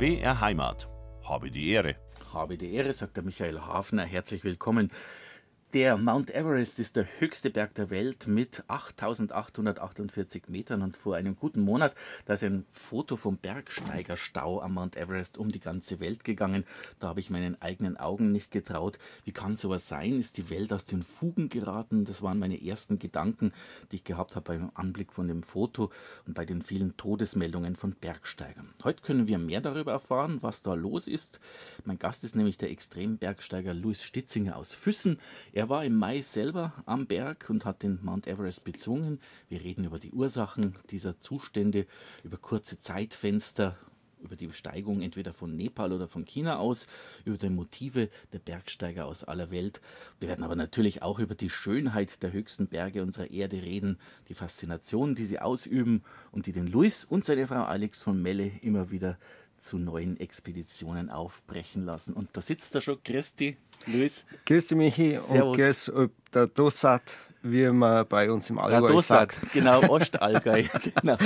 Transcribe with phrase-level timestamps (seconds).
[0.00, 0.88] BR Heimat.
[1.24, 1.94] Habe die Ehre.
[2.32, 4.02] Habe die Ehre, sagt der Michael Hafner.
[4.02, 4.90] Herzlich willkommen.
[5.72, 11.36] Der Mount Everest ist der höchste Berg der Welt mit 8848 Metern und vor einem
[11.36, 16.24] guten Monat, da ist ein Foto vom Bergsteigerstau am Mount Everest um die ganze Welt
[16.24, 16.64] gegangen.
[16.98, 18.98] Da habe ich meinen eigenen Augen nicht getraut.
[19.24, 20.18] Wie kann sowas sein?
[20.18, 22.04] Ist die Welt aus den Fugen geraten?
[22.04, 23.52] Das waren meine ersten Gedanken,
[23.92, 25.92] die ich gehabt habe beim Anblick von dem Foto
[26.26, 28.74] und bei den vielen Todesmeldungen von Bergsteigern.
[28.82, 31.38] Heute können wir mehr darüber erfahren, was da los ist.
[31.84, 35.20] Mein Gast ist nämlich der Extrembergsteiger Louis Stitzinger aus Füssen.
[35.59, 39.20] Er er war im Mai selber am Berg und hat den Mount Everest bezwungen.
[39.50, 41.86] Wir reden über die Ursachen dieser Zustände,
[42.24, 43.76] über kurze Zeitfenster,
[44.22, 46.86] über die Besteigung entweder von Nepal oder von China aus,
[47.26, 49.82] über die Motive der Bergsteiger aus aller Welt.
[50.18, 53.98] Wir werden aber natürlich auch über die Schönheit der höchsten Berge unserer Erde reden,
[54.30, 56.02] die Faszination, die sie ausüben
[56.32, 59.18] und die den Luis und seine Frau Alex von Melle immer wieder
[59.60, 62.14] zu neuen Expeditionen aufbrechen lassen.
[62.14, 63.02] Und da sitzt er schon.
[63.02, 64.26] Christi, Luis.
[64.46, 65.16] Grüß Michi.
[65.16, 65.30] Servus.
[65.32, 65.92] Und grüß
[66.34, 69.52] der Dossat, wie man bei uns im Allgäu der Dossat, sagt.
[69.52, 70.64] genau, Ostallgäu.
[71.00, 71.16] genau.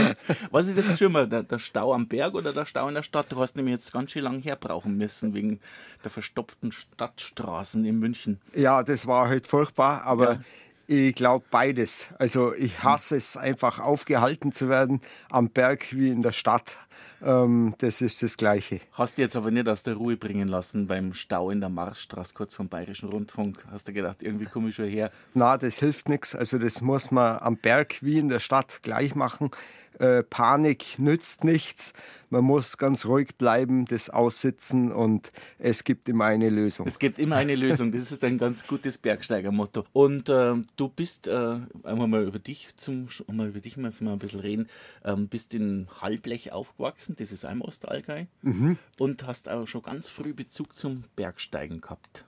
[0.51, 3.31] Was ist jetzt schlimmer, der, der Stau am Berg oder der Stau in der Stadt?
[3.31, 5.61] Du hast nämlich jetzt ganz schön lange herbrauchen müssen wegen
[6.03, 8.41] der verstopften Stadtstraßen in München.
[8.55, 10.33] Ja, das war halt furchtbar, aber...
[10.33, 10.41] Ja.
[10.87, 12.09] Ich glaube beides.
[12.19, 16.79] Also ich hasse es einfach aufgehalten zu werden am Berg wie in der Stadt.
[17.23, 18.81] Ähm, das ist das Gleiche.
[18.93, 22.35] Hast du jetzt aber nicht aus der Ruhe bringen lassen beim Stau in der Marschstraße
[22.35, 23.65] kurz vom Bayerischen Rundfunk?
[23.71, 25.11] Hast du gedacht, irgendwie komme ich schon her?
[25.35, 26.35] Na, das hilft nichts.
[26.35, 29.51] Also das muss man am Berg wie in der Stadt gleich machen.
[29.99, 31.95] Äh, Panik nützt nichts.
[32.31, 36.87] Man muss ganz ruhig bleiben, das aussitzen und es gibt immer eine Lösung.
[36.87, 37.93] Es gibt immer eine Lösung.
[37.93, 39.85] Das ist ein ganz gutes Bergsteigermotto.
[39.93, 44.13] Und äh, du bist, äh, einmal mal über dich zum, mal über dich müssen wir
[44.13, 44.69] ein bisschen reden,
[45.05, 48.79] ähm, bist in Halblech aufgewachsen, das ist im Ostallgäu, mhm.
[48.99, 52.25] und hast auch schon ganz früh Bezug zum Bergsteigen gehabt.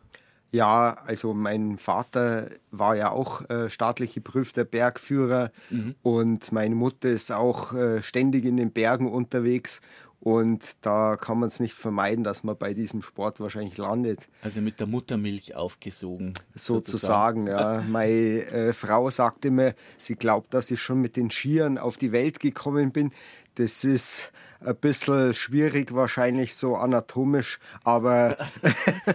[0.52, 5.94] Ja, also mein Vater war ja auch äh, staatlich geprüfter Bergführer mhm.
[6.02, 9.80] und meine Mutter ist auch äh, ständig in den Bergen unterwegs.
[10.20, 14.28] Und da kann man es nicht vermeiden, dass man bei diesem Sport wahrscheinlich landet.
[14.42, 16.32] Also mit der Muttermilch aufgesogen.
[16.54, 17.82] Sozusagen, sozusagen ja.
[17.88, 22.12] Meine äh, Frau sagt immer, sie glaubt, dass ich schon mit den Skiern auf die
[22.12, 23.12] Welt gekommen bin.
[23.54, 28.36] Das ist ein bisschen schwierig wahrscheinlich so anatomisch, aber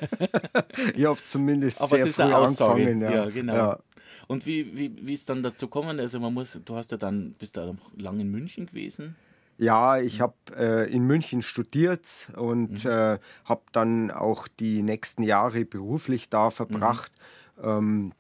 [0.96, 3.02] ich habe zumindest aber sehr früh angefangen.
[3.02, 3.54] Ja, ja genau.
[3.54, 3.80] Ja.
[4.28, 6.00] Und wie, wie, wie ist dann dazu gekommen?
[6.00, 9.16] Also man muss, du hast ja dann, bist da lange in München gewesen?
[9.62, 12.90] Ja, ich habe äh, in München studiert und mhm.
[12.90, 17.12] äh, habe dann auch die nächsten Jahre beruflich da verbracht.
[17.58, 17.70] Mhm.
[17.70, 18.12] Ähm,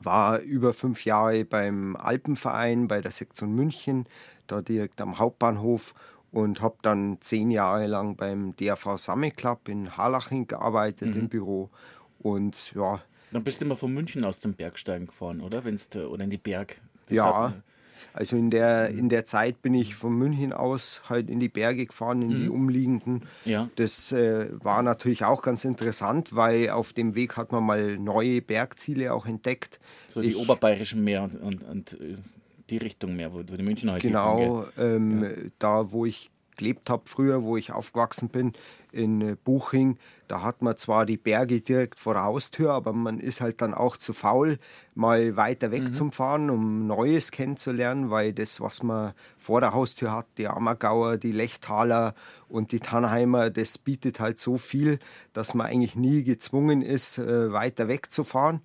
[0.00, 4.06] war über fünf Jahre beim Alpenverein bei der Sektion München,
[4.46, 5.94] da direkt am Hauptbahnhof
[6.30, 11.22] und habe dann zehn Jahre lang beim DRV Summit Club in Harlaching gearbeitet mhm.
[11.22, 11.70] im Büro
[12.20, 13.02] und ja.
[13.32, 15.64] Dann bist du immer von München aus zum Bergsteigen gefahren, oder?
[15.64, 16.80] Wenn's, oder in die Berg.
[17.06, 17.52] Das ja,
[18.12, 21.86] also in der, in der Zeit bin ich von München aus halt in die Berge
[21.86, 22.42] gefahren, in mhm.
[22.42, 23.22] die umliegenden.
[23.44, 23.68] Ja.
[23.76, 28.42] Das äh, war natürlich auch ganz interessant, weil auf dem Weg hat man mal neue
[28.42, 29.80] Bergziele auch entdeckt.
[30.08, 32.16] So die ich, oberbayerischen Meer und, und, und äh,
[32.70, 35.30] die Richtung mehr, wo, wo die Münchner halt Genau, ähm, ja.
[35.58, 38.52] da wo ich gelebt habe früher, wo ich aufgewachsen bin,
[38.92, 39.98] in äh, Buching,
[40.28, 43.74] da hat man zwar die Berge direkt vor der Haustür, aber man ist halt dann
[43.74, 44.58] auch zu faul,
[44.94, 45.92] mal weiter weg mhm.
[45.92, 51.18] zum Fahren, um Neues kennenzulernen, weil das, was man vor der Haustür hat, die Ammergauer,
[51.18, 52.14] die Lechtaler
[52.48, 54.98] und die Tannheimer, das bietet halt so viel,
[55.32, 58.60] dass man eigentlich nie gezwungen ist, äh, weiter wegzufahren.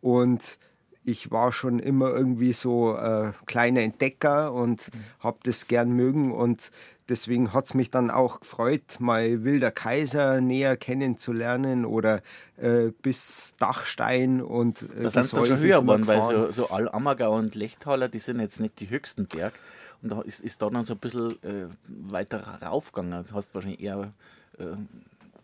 [0.00, 0.58] Und
[1.04, 5.00] ich war schon immer irgendwie so äh, kleiner Entdecker und mhm.
[5.20, 6.70] habe das gern mögen und
[7.08, 12.22] deswegen hat es mich dann auch gefreut, mal Wilder Kaiser näher kennenzulernen oder
[12.56, 17.54] äh, bis Dachstein und äh, das sind schon höher geworden, weil so, so Ammergau und
[17.54, 19.54] Lechtaler, die sind jetzt nicht die höchsten Berg
[20.02, 23.24] und da ist, ist da dann so ein bisschen äh, weiter raufgegangen.
[23.28, 24.12] Du hast wahrscheinlich eher
[24.58, 24.64] äh,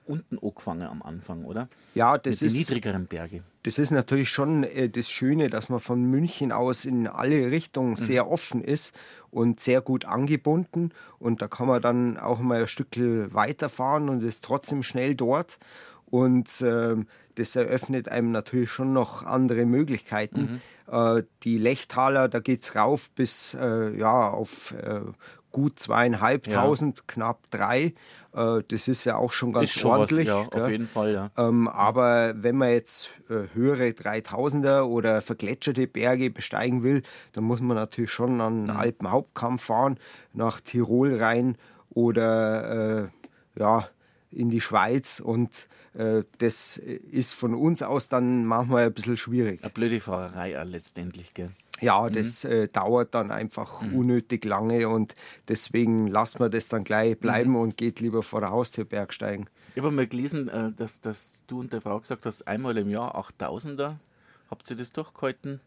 [0.08, 1.68] unten angefangen am Anfang, oder?
[1.94, 2.54] Ja, das Mit ist.
[2.54, 3.42] Die niedrigeren Berge.
[3.62, 7.90] Das ist natürlich schon äh, das Schöne, dass man von München aus in alle Richtungen
[7.90, 7.96] mhm.
[7.96, 8.94] sehr offen ist
[9.30, 10.92] und sehr gut angebunden.
[11.18, 15.58] Und da kann man dann auch mal ein Stück weiterfahren und ist trotzdem schnell dort.
[16.06, 16.96] Und äh,
[17.34, 20.60] das eröffnet einem natürlich schon noch andere Möglichkeiten.
[20.86, 21.18] Mhm.
[21.18, 25.00] Äh, die Lechtaler, da geht es rauf bis äh, ja, auf äh,
[25.52, 27.04] gut zweieinhalbtausend, ja.
[27.06, 27.94] knapp drei.
[28.38, 30.28] Äh, das ist ja auch schon ganz schon ordentlich.
[30.28, 31.30] Was, ja, auf jeden Fall, ja.
[31.36, 37.02] Ähm, aber wenn man jetzt äh, höhere 3000er oder vergletscherte Berge besteigen will,
[37.32, 38.80] dann muss man natürlich schon an den mhm.
[38.80, 39.98] Alpenhauptkamm fahren,
[40.32, 41.56] nach Tirol rein
[41.90, 43.08] oder äh,
[43.58, 43.88] ja,
[44.30, 49.62] in die Schweiz und äh, das ist von uns aus dann manchmal ein bisschen schwierig.
[49.64, 51.50] Eine blöde Fahrerei letztendlich, gell?
[51.80, 52.14] Ja, mhm.
[52.14, 52.50] das mhm.
[52.50, 53.94] äh, dauert dann einfach mhm.
[53.94, 55.14] unnötig lange und
[55.48, 57.56] deswegen lassen wir das dann gleich bleiben mhm.
[57.56, 59.48] und geht lieber vor der Haustür Bergsteigen.
[59.74, 62.90] Ich habe mal gelesen, äh, dass, dass du und der Frau gesagt hast, einmal im
[62.90, 63.96] Jahr 8000er.
[64.50, 65.60] Habt ihr das durchgehalten?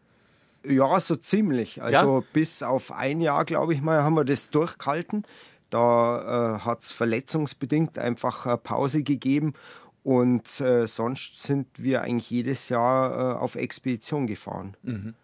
[0.64, 1.82] Ja, so ziemlich.
[1.82, 2.26] Also ja?
[2.32, 5.24] bis auf ein Jahr, glaube ich mal, haben wir das durchgehalten.
[5.70, 9.54] Da äh, hat es verletzungsbedingt einfach eine Pause gegeben
[10.02, 14.76] und äh, sonst sind wir eigentlich jedes Jahr äh, auf Expedition gefahren.
[14.82, 15.14] Mhm.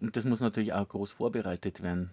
[0.00, 2.10] Und das muss natürlich auch groß vorbereitet werden.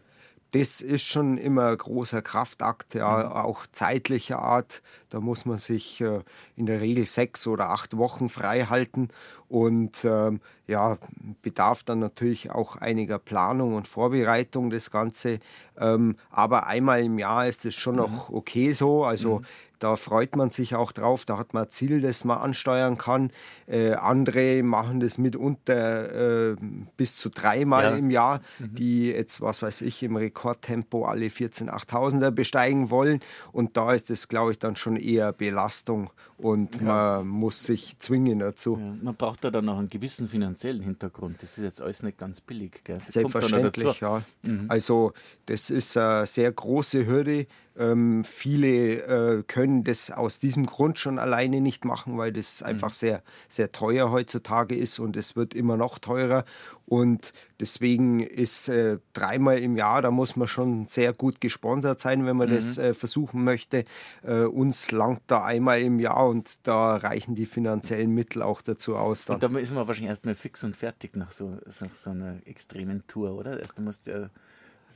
[0.51, 3.31] Das ist schon immer ein großer Kraftakt, ja, mhm.
[3.33, 4.81] auch zeitlicher Art.
[5.09, 6.21] Da muss man sich äh,
[6.55, 9.09] in der Regel sechs oder acht Wochen frei halten
[9.49, 10.97] und ähm, ja,
[11.41, 15.39] bedarf dann natürlich auch einiger Planung und Vorbereitung das Ganze.
[15.77, 18.01] Ähm, aber einmal im Jahr ist es schon mhm.
[18.01, 19.03] noch okay so.
[19.03, 19.45] Also mhm.
[19.85, 23.29] Da freut man sich auch drauf, da hat man ein Ziel, das man ansteuern kann.
[23.67, 26.55] Äh, andere machen das mitunter äh,
[26.97, 27.95] bis zu dreimal ja.
[27.95, 28.73] im Jahr, mhm.
[28.73, 33.19] die jetzt, was weiß ich, im Rekordtempo alle 14 8000er besteigen wollen.
[33.51, 36.83] Und da ist es, glaube ich, dann schon eher Belastung und ja.
[37.21, 38.77] man muss sich zwingen dazu.
[38.79, 41.41] Ja, man braucht da dann auch einen gewissen finanziellen Hintergrund.
[41.43, 42.81] Das ist jetzt alles nicht ganz billig.
[43.05, 44.23] Selbstverständlich, ja.
[44.41, 44.65] Mhm.
[44.67, 45.13] Also
[45.45, 47.45] das ist eine sehr große Hürde.
[47.77, 52.68] Ähm, viele äh, können das aus diesem Grund schon alleine nicht machen, weil das mhm.
[52.68, 56.45] einfach sehr, sehr teuer heutzutage ist und es wird immer noch teurer.
[56.88, 62.25] Und deswegen ist äh, dreimal im Jahr, da muss man schon sehr gut gesponsert sein,
[62.25, 62.54] wenn man mhm.
[62.56, 63.86] das äh, versuchen möchte.
[64.24, 68.95] Äh, uns langt da einmal im Jahr und da reichen die finanziellen Mittel auch dazu
[68.95, 69.25] aus.
[69.25, 69.36] Dann.
[69.36, 73.06] Und da ist man wahrscheinlich erstmal fix und fertig nach so, nach so einer extremen
[73.07, 73.60] Tour, oder?
[73.60, 74.30] Erst musst ja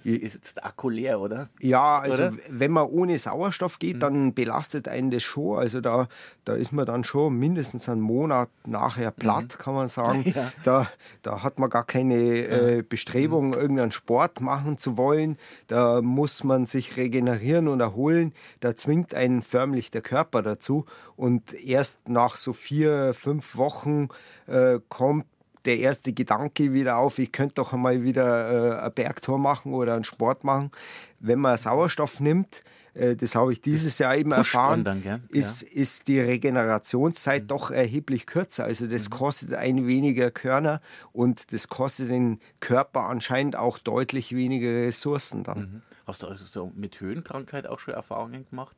[0.06, 1.50] ist jetzt der Akku leer, oder?
[1.60, 2.34] Ja, also oder?
[2.50, 4.00] wenn man ohne Sauerstoff geht, mhm.
[4.00, 5.57] dann belastet einen das schon.
[5.57, 6.07] Also da,
[6.46, 9.62] da ist man dann schon mindestens einen Monat nachher platt, mhm.
[9.62, 10.25] kann man sagen.
[10.40, 10.51] Ja.
[10.63, 10.88] Da,
[11.24, 13.54] da hat man gar keine äh, Bestrebung, mhm.
[13.54, 15.38] irgendeinen Sport machen zu wollen.
[15.68, 18.34] Da muss man sich regenerieren und erholen.
[18.60, 20.86] Da zwingt einen förmlich der Körper dazu.
[21.16, 24.10] Und erst nach so vier, fünf Wochen
[24.46, 25.25] äh, kommt
[25.69, 29.94] der erste Gedanke wieder auf, ich könnte doch einmal wieder äh, ein Bergtor machen oder
[29.94, 30.71] einen Sport machen.
[31.19, 32.63] Wenn man Sauerstoff nimmt,
[32.95, 35.19] äh, das habe ich dieses Jahr eben erfahren, dann, ja.
[35.30, 37.48] ist, ist die Regenerationszeit mhm.
[37.48, 38.63] doch erheblich kürzer.
[38.63, 39.13] Also das mhm.
[39.13, 40.81] kostet ein weniger Körner
[41.13, 45.60] und das kostet den Körper anscheinend auch deutlich weniger Ressourcen dann.
[45.60, 45.81] Mhm.
[46.07, 48.75] Hast du also so mit Höhenkrankheit auch schon Erfahrungen gemacht?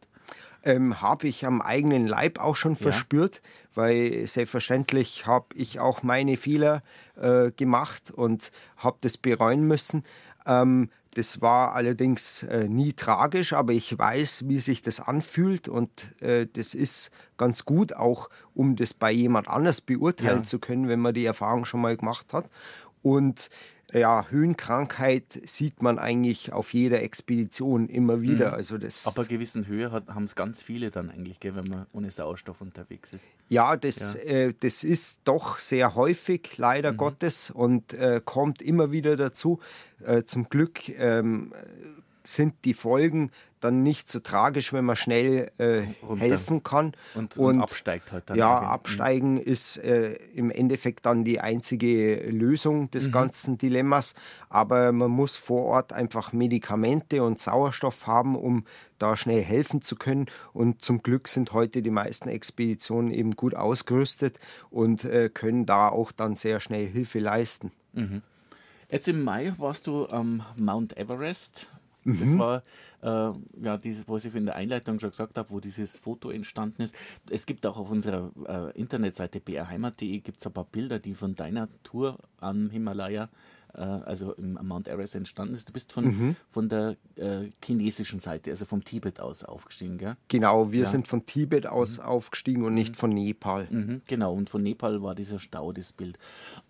[0.63, 3.41] Ähm, habe ich am eigenen Leib auch schon verspürt,
[3.73, 6.83] weil selbstverständlich habe ich auch meine Fehler
[7.15, 10.03] äh, gemacht und habe das bereuen müssen.
[10.45, 16.15] Ähm, das war allerdings äh, nie tragisch, aber ich weiß, wie sich das anfühlt und
[16.21, 20.43] äh, das ist ganz gut, auch um das bei jemand anders beurteilen ja.
[20.43, 22.49] zu können, wenn man die Erfahrung schon mal gemacht hat.
[23.01, 23.49] Und
[23.93, 28.49] ja, Höhenkrankheit sieht man eigentlich auf jeder Expedition immer wieder.
[28.49, 28.53] Mhm.
[28.53, 32.09] Also das Aber gewissen Höhe haben es ganz viele dann eigentlich, gell, wenn man ohne
[32.09, 33.27] Sauerstoff unterwegs ist.
[33.49, 34.19] Ja, das, ja.
[34.21, 36.97] Äh, das ist doch sehr häufig, leider mhm.
[36.97, 39.59] Gottes, und äh, kommt immer wieder dazu.
[40.05, 41.53] Äh, zum Glück ähm,
[42.23, 43.31] sind die Folgen
[43.63, 45.81] dann nicht so tragisch, wenn man schnell äh,
[46.17, 46.93] helfen kann.
[47.15, 48.37] Und, und, und, absteigt halt dann.
[48.37, 48.73] Ja, irgendwie.
[48.73, 49.41] absteigen mhm.
[49.41, 53.11] ist äh, im Endeffekt dann die einzige Lösung des mhm.
[53.11, 54.15] ganzen Dilemmas.
[54.49, 58.65] Aber man muss vor Ort einfach Medikamente und Sauerstoff haben, um
[58.99, 60.25] da schnell helfen zu können.
[60.53, 64.39] Und zum Glück sind heute die meisten Expeditionen eben gut ausgerüstet
[64.69, 67.71] und äh, können da auch dann sehr schnell Hilfe leisten.
[67.93, 68.21] Mhm.
[68.89, 71.69] Jetzt im Mai warst du am Mount Everest
[72.03, 72.19] Mhm.
[72.19, 72.63] Das war
[73.01, 76.81] äh, ja, diese, was ich in der Einleitung schon gesagt habe, wo dieses Foto entstanden
[76.81, 76.95] ist.
[77.29, 81.67] Es gibt auch auf unserer äh, Internetseite brheimat.de gibt ein paar Bilder, die von deiner
[81.83, 83.29] Tour am Himalaya
[83.73, 85.69] äh, also im Mount Everest entstanden ist.
[85.69, 86.35] Du bist von, mhm.
[86.49, 90.15] von der äh, chinesischen Seite, also vom Tibet aus aufgestiegen, gell?
[90.27, 90.85] Genau, wir ja.
[90.85, 92.05] sind von Tibet aus mhm.
[92.05, 92.95] aufgestiegen und nicht mhm.
[92.95, 93.67] von Nepal.
[93.69, 96.17] Mhm, genau, und von Nepal war dieser Stau, das Bild.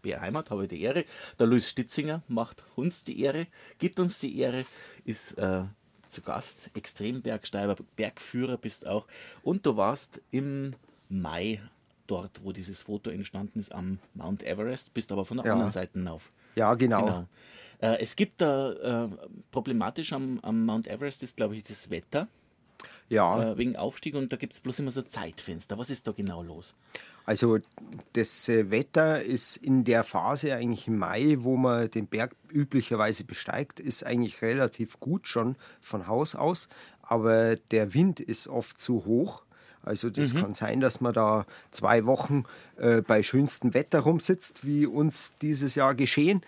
[0.04, 1.06] Wer Heimat, habe ich die Ehre.
[1.40, 4.66] Der Luis Stitzinger macht uns die Ehre, gibt uns die Ehre,
[5.06, 5.64] ist äh,
[6.10, 9.08] zu Gast, Extrembergsteiger, Bergführer bist auch.
[9.44, 10.76] Und du warst im
[11.10, 11.62] Mai
[12.08, 15.54] dort, wo dieses Foto entstanden ist, am Mount Everest, bist aber von der ja.
[15.54, 16.32] anderen Seite auf.
[16.56, 17.06] Ja, genau.
[17.06, 17.28] genau.
[17.82, 19.10] Äh, es gibt da äh,
[19.52, 22.28] problematisch am, am, Mount Everest ist, glaube ich, das Wetter.
[23.10, 23.52] ja.
[23.52, 25.78] äh, wegen Aufstieg und da gibt es bloß immer so Zeitfenster.
[25.78, 26.76] Was ist da genau los?
[27.26, 27.60] Also
[28.14, 33.24] das äh, Wetter ist in der Phase eigentlich im Mai, wo man den Berg üblicherweise
[33.24, 36.68] besteigt, ist eigentlich relativ gut schon von Haus aus,
[37.02, 39.44] aber der Wind ist oft zu hoch.
[39.84, 40.40] Also das mhm.
[40.40, 42.44] kann sein, dass man da zwei Wochen
[42.78, 46.42] äh, bei schönstem Wetter rumsitzt, wie uns dieses Jahr geschehen.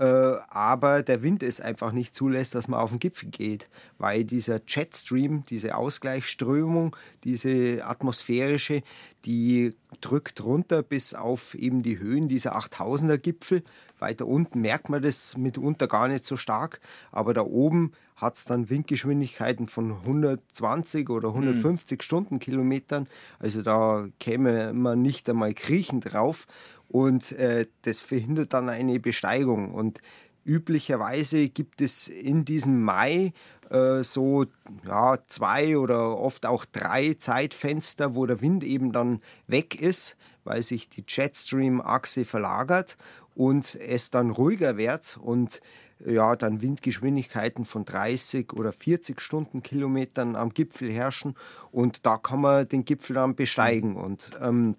[0.00, 0.04] Äh,
[0.48, 3.68] aber der Wind es einfach nicht zulässt, dass man auf den Gipfel geht,
[3.98, 8.82] weil dieser Jetstream, diese Ausgleichsströmung, diese atmosphärische,
[9.24, 13.62] die drückt runter bis auf eben die Höhen dieser 8000er Gipfel.
[13.98, 16.80] Weiter unten merkt man das mitunter gar nicht so stark,
[17.12, 22.02] aber da oben hat es dann Windgeschwindigkeiten von 120 oder 150 mhm.
[22.02, 23.06] Stundenkilometern.
[23.38, 26.46] Also da käme man nicht einmal kriechen drauf
[26.88, 29.72] und äh, das verhindert dann eine Besteigung.
[29.72, 30.00] Und
[30.44, 33.32] üblicherweise gibt es in diesem Mai
[33.70, 34.46] äh, so
[34.86, 40.62] ja, zwei oder oft auch drei Zeitfenster, wo der Wind eben dann weg ist, weil
[40.62, 42.96] sich die Jetstream-Achse verlagert
[43.34, 45.60] und es dann ruhiger wird und
[46.06, 51.34] ja, dann Windgeschwindigkeiten von 30 oder 40 Stundenkilometern am Gipfel herrschen
[51.70, 53.96] und da kann man den Gipfel dann besteigen.
[53.96, 54.76] Und ähm,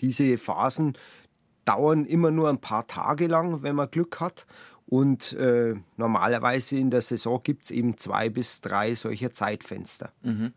[0.00, 0.96] diese Phasen
[1.64, 4.46] dauern immer nur ein paar Tage lang, wenn man Glück hat.
[4.86, 10.12] Und äh, normalerweise in der Saison gibt es eben zwei bis drei solcher Zeitfenster.
[10.22, 10.52] Mhm.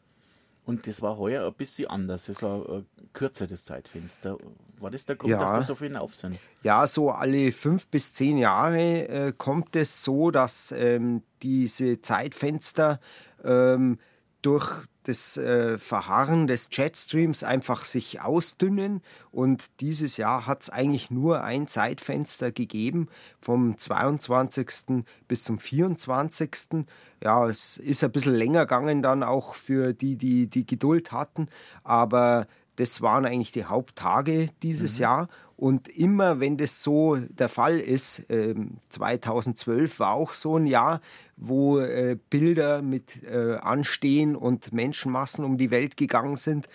[0.65, 2.27] Und das war heuer ein bisschen anders.
[2.27, 4.38] Es war ein kürzeres Zeitfenster.
[4.79, 5.38] War das der Grund, ja.
[5.38, 6.39] dass da so viele auf sind?
[6.63, 13.00] Ja, so alle fünf bis zehn Jahre äh, kommt es so, dass ähm, diese Zeitfenster
[13.43, 14.00] ähm,
[14.41, 19.01] durch das äh, Verharren des Jetstreams einfach sich ausdünnen.
[19.31, 23.07] Und dieses Jahr hat es eigentlich nur ein Zeitfenster gegeben,
[23.39, 25.03] vom 22.
[25.27, 26.85] bis zum 24.
[27.24, 31.47] Ja, es ist ein bisschen länger gegangen dann auch für die, die die Geduld hatten.
[31.83, 35.01] Aber das waren eigentlich die Haupttage dieses mhm.
[35.01, 35.29] Jahr.
[35.58, 38.55] Und immer wenn das so der Fall ist, äh,
[38.89, 41.00] 2012 war auch so ein Jahr,
[41.38, 46.67] wo äh, Bilder mit äh, Anstehen und Menschenmassen um die Welt gegangen sind,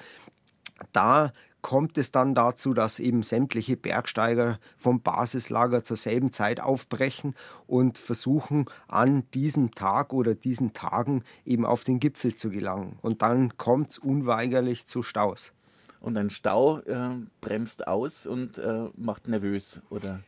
[0.92, 7.34] da kommt es dann dazu, dass eben sämtliche Bergsteiger vom Basislager zur selben Zeit aufbrechen
[7.66, 12.98] und versuchen, an diesem Tag oder diesen Tagen eben auf den Gipfel zu gelangen.
[13.02, 15.52] Und dann kommt es unweigerlich zu Staus
[16.00, 20.20] und ein Stau äh, bremst aus und äh, macht nervös, oder?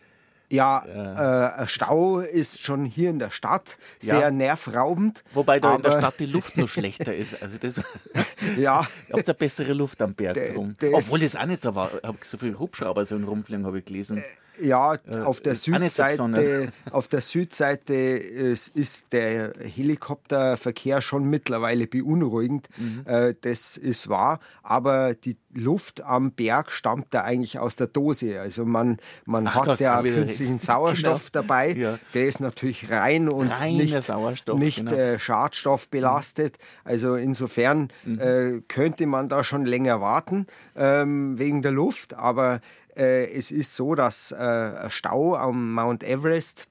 [0.52, 4.31] Ja, äh, Stau ist schon hier in der Stadt sehr ja.
[4.31, 5.25] nervraubend.
[5.33, 7.43] Wobei da in der Stadt die Luft noch schlechter ist.
[7.43, 7.73] Also das,
[8.59, 8.87] ja.
[9.09, 10.76] Ihr habt eine bessere Luft am Berg drum.
[10.93, 11.91] Obwohl das auch nicht so war.
[11.97, 14.19] Ich habe so viele Hubschrauber so Rumfliegen, habe ich gelesen.
[14.19, 14.23] Äh,
[14.61, 22.69] ja, äh, auf der Südseite, auf der Südseite ist der Helikopterverkehr schon mittlerweile beunruhigend.
[22.76, 23.07] Mhm.
[23.07, 28.40] Äh, das ist wahr, aber die Luft am Berg stammt da eigentlich aus der Dose.
[28.40, 31.42] Also man, man Ach, hat ja künstlichen Sauerstoff genau.
[31.42, 31.73] dabei.
[31.73, 31.99] Ja.
[32.14, 34.92] Der ist natürlich rein und Reiner nicht, nicht genau.
[34.92, 36.59] äh, schadstoffbelastet.
[36.85, 38.21] Also insofern mhm.
[38.21, 42.14] äh, könnte man da schon länger warten ähm, wegen der Luft.
[42.14, 42.61] Aber
[42.97, 46.68] äh, es ist so, dass äh, Stau am Mount Everest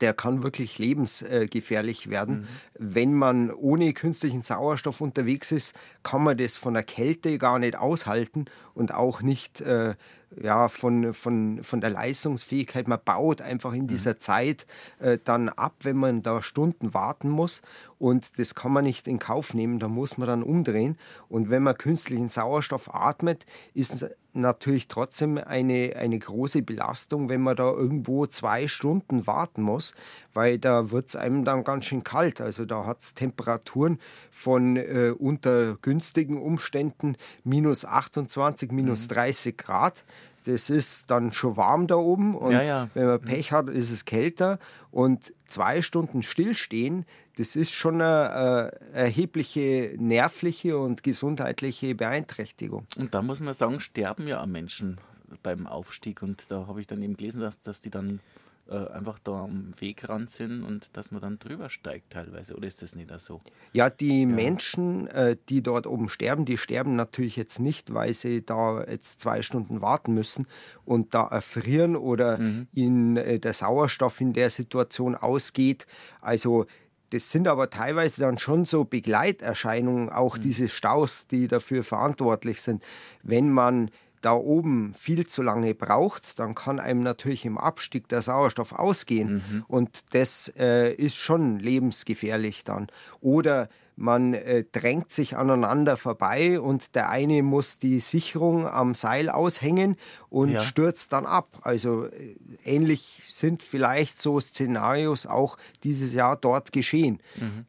[0.00, 2.40] der kann wirklich lebensgefährlich werden.
[2.40, 2.46] Mhm.
[2.78, 7.76] Wenn man ohne künstlichen Sauerstoff unterwegs ist, kann man das von der Kälte gar nicht
[7.76, 9.94] aushalten und auch nicht äh,
[10.42, 12.88] ja, von, von, von der Leistungsfähigkeit.
[12.88, 14.18] Man baut einfach in dieser mhm.
[14.18, 14.66] Zeit
[14.98, 17.62] äh, dann ab, wenn man da Stunden warten muss.
[17.98, 20.98] Und das kann man nicht in Kauf nehmen, da muss man dann umdrehen.
[21.28, 27.56] Und wenn man künstlichen Sauerstoff atmet, ist natürlich trotzdem eine, eine große Belastung, wenn man
[27.56, 29.94] da irgendwo zwei Stunden warten muss,
[30.34, 32.40] weil da wird es einem dann ganz schön kalt.
[32.40, 33.98] Also da hat es Temperaturen
[34.30, 39.14] von äh, unter günstigen Umständen minus 28, minus mhm.
[39.14, 40.04] 30 Grad.
[40.44, 42.88] Das ist dann schon warm da oben und ja, ja.
[42.94, 44.60] wenn man Pech hat, ist es kälter.
[44.92, 47.04] Und zwei Stunden stillstehen,
[47.36, 52.86] das ist schon eine, äh, erhebliche nervliche und gesundheitliche Beeinträchtigung.
[52.96, 54.98] Und da muss man sagen, sterben ja auch Menschen
[55.42, 56.22] beim Aufstieg.
[56.22, 58.20] Und da habe ich dann eben gelesen, dass, dass die dann
[58.68, 62.56] äh, einfach da am Wegrand sind und dass man dann drüber steigt teilweise.
[62.56, 63.40] Oder ist das nicht so?
[63.72, 64.26] Ja, die ja.
[64.26, 69.20] Menschen, äh, die dort oben sterben, die sterben natürlich jetzt nicht, weil sie da jetzt
[69.20, 70.46] zwei Stunden warten müssen
[70.84, 72.66] und da erfrieren oder mhm.
[72.72, 75.86] ihnen äh, der Sauerstoff in der Situation ausgeht.
[76.20, 76.66] Also
[77.10, 80.42] das sind aber teilweise dann schon so Begleiterscheinungen, auch mhm.
[80.42, 82.82] diese Staus, die dafür verantwortlich sind.
[83.22, 83.90] Wenn man
[84.26, 89.34] da oben viel zu lange braucht, dann kann einem natürlich im Abstieg der Sauerstoff ausgehen.
[89.34, 89.64] Mhm.
[89.68, 92.88] Und das äh, ist schon lebensgefährlich dann.
[93.20, 99.30] Oder man äh, drängt sich aneinander vorbei und der eine muss die Sicherung am Seil
[99.30, 99.96] aushängen
[100.28, 100.60] und ja.
[100.60, 101.60] stürzt dann ab.
[101.62, 107.20] Also äh, ähnlich sind vielleicht so Szenarios auch dieses Jahr dort geschehen.
[107.36, 107.66] Mhm.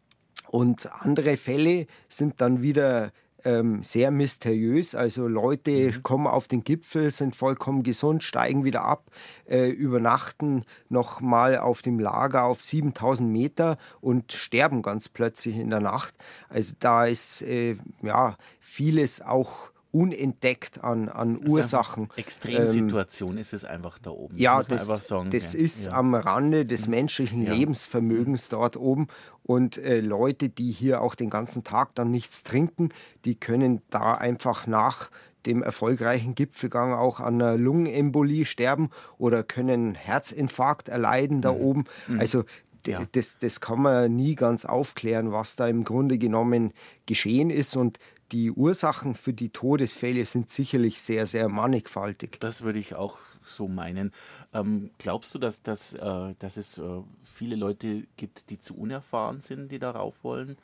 [0.48, 3.12] Und andere Fälle sind dann wieder
[3.48, 4.94] ähm, sehr mysteriös.
[4.94, 6.04] Also Leute mhm.
[6.04, 9.10] kommen auf den Gipfel, sind vollkommen gesund, steigen wieder ab,
[9.48, 15.70] äh, übernachten noch mal auf dem Lager auf 7000 Meter und sterben ganz plötzlich in
[15.70, 16.14] der Nacht.
[16.50, 22.10] Also da ist äh, ja vieles auch unentdeckt an, an Ursachen.
[22.16, 24.38] Extremsituation ähm, ist es einfach da oben.
[24.38, 25.60] Ja, das, sagen, das ja.
[25.60, 25.94] ist ja.
[25.94, 26.92] am Rande des mhm.
[26.92, 27.54] menschlichen ja.
[27.54, 28.56] Lebensvermögens mhm.
[28.56, 29.08] dort oben.
[29.44, 32.90] Und äh, Leute, die hier auch den ganzen Tag dann nichts trinken,
[33.26, 35.10] die können da einfach nach
[35.46, 41.62] dem erfolgreichen Gipfelgang auch an einer Lungenembolie sterben oder können Herzinfarkt erleiden da mhm.
[41.62, 41.84] oben.
[42.08, 42.20] Mhm.
[42.20, 42.44] Also
[42.86, 43.06] ja.
[43.14, 46.74] das, das kann man nie ganz aufklären, was da im Grunde genommen
[47.06, 47.76] geschehen ist.
[47.76, 48.00] Und
[48.32, 52.40] die Ursachen für die Todesfälle sind sicherlich sehr, sehr mannigfaltig.
[52.40, 54.12] Das würde ich auch so meinen.
[54.54, 56.84] Ähm, glaubst du, dass, dass, äh, dass es äh,
[57.24, 60.58] viele Leute gibt, die zu unerfahren sind, die darauf wollen?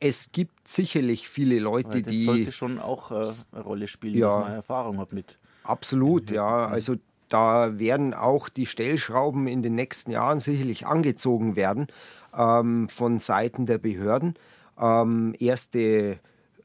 [0.00, 2.26] Es gibt sicherlich viele Leute, Weil das die.
[2.26, 5.38] Das sollte schon auch äh, eine Rolle spielen, ja, dass man Erfahrung hat mit.
[5.62, 6.66] Absolut, ja.
[6.66, 6.96] Also
[7.28, 11.86] da werden auch die Stellschrauben in den nächsten Jahren sicherlich angezogen werden
[12.36, 14.34] ähm, von Seiten der Behörden.
[14.78, 16.18] Ähm, erste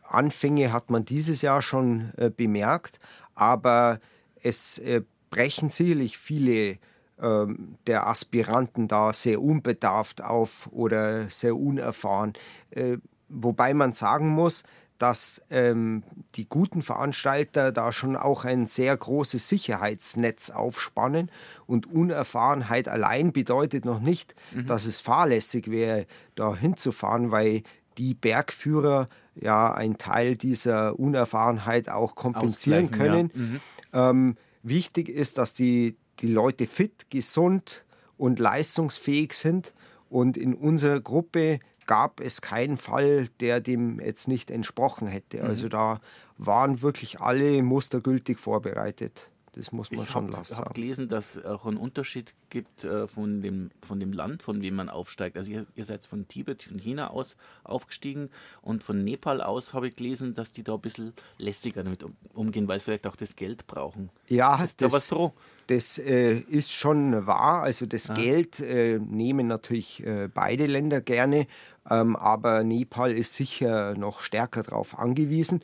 [0.08, 3.00] Anfänge hat man dieses Jahr schon äh, bemerkt,
[3.34, 4.00] aber
[4.42, 6.78] es äh, brechen sicherlich viele
[7.22, 12.34] ähm, der Aspiranten da sehr unbedarft auf oder sehr unerfahren.
[12.72, 12.98] Äh,
[13.30, 14.64] wobei man sagen muss,
[14.98, 16.04] dass ähm,
[16.36, 21.32] die guten Veranstalter da schon auch ein sehr großes Sicherheitsnetz aufspannen
[21.68, 24.68] und Unerfahrenheit allein bedeutet noch nicht, mhm.
[24.68, 27.64] dass es fahrlässig wäre, da hinzufahren, weil
[27.98, 29.06] die Bergführer
[29.36, 33.32] ja einen Teil dieser Unerfahrenheit auch kompensieren können.
[33.34, 33.42] Ja.
[33.42, 33.60] Mhm.
[33.94, 37.84] Ähm, wichtig ist, dass die, die Leute fit, gesund
[38.18, 39.74] und leistungsfähig sind.
[40.10, 45.38] Und in unserer Gruppe gab es keinen Fall, der dem jetzt nicht entsprochen hätte.
[45.38, 45.46] Mhm.
[45.46, 46.00] Also da
[46.38, 49.30] waren wirklich alle mustergültig vorbereitet.
[49.56, 50.52] Das muss man ich schon lassen.
[50.54, 54.44] Ich habe gelesen, dass es auch einen Unterschied gibt äh, von, dem, von dem Land,
[54.44, 55.38] von dem man aufsteigt.
[55.38, 58.30] Also ihr, ihr seid von Tibet, von China aus aufgestiegen
[58.62, 62.68] und von Nepal aus habe ich gelesen, dass die da ein bisschen lässiger damit umgehen,
[62.68, 64.10] weil sie vielleicht auch das Geld brauchen.
[64.28, 65.34] Ja, ist das, da was so?
[65.68, 67.64] das äh, ist schon wahr.
[67.64, 68.14] Also das ah.
[68.14, 71.48] Geld äh, nehmen natürlich äh, beide Länder gerne,
[71.90, 75.64] ähm, aber Nepal ist sicher noch stärker darauf angewiesen.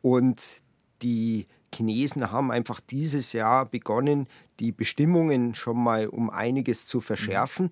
[0.00, 0.62] Und
[1.02, 4.26] die Chinesen haben einfach dieses Jahr begonnen,
[4.60, 7.70] die Bestimmungen schon mal um einiges zu verschärfen.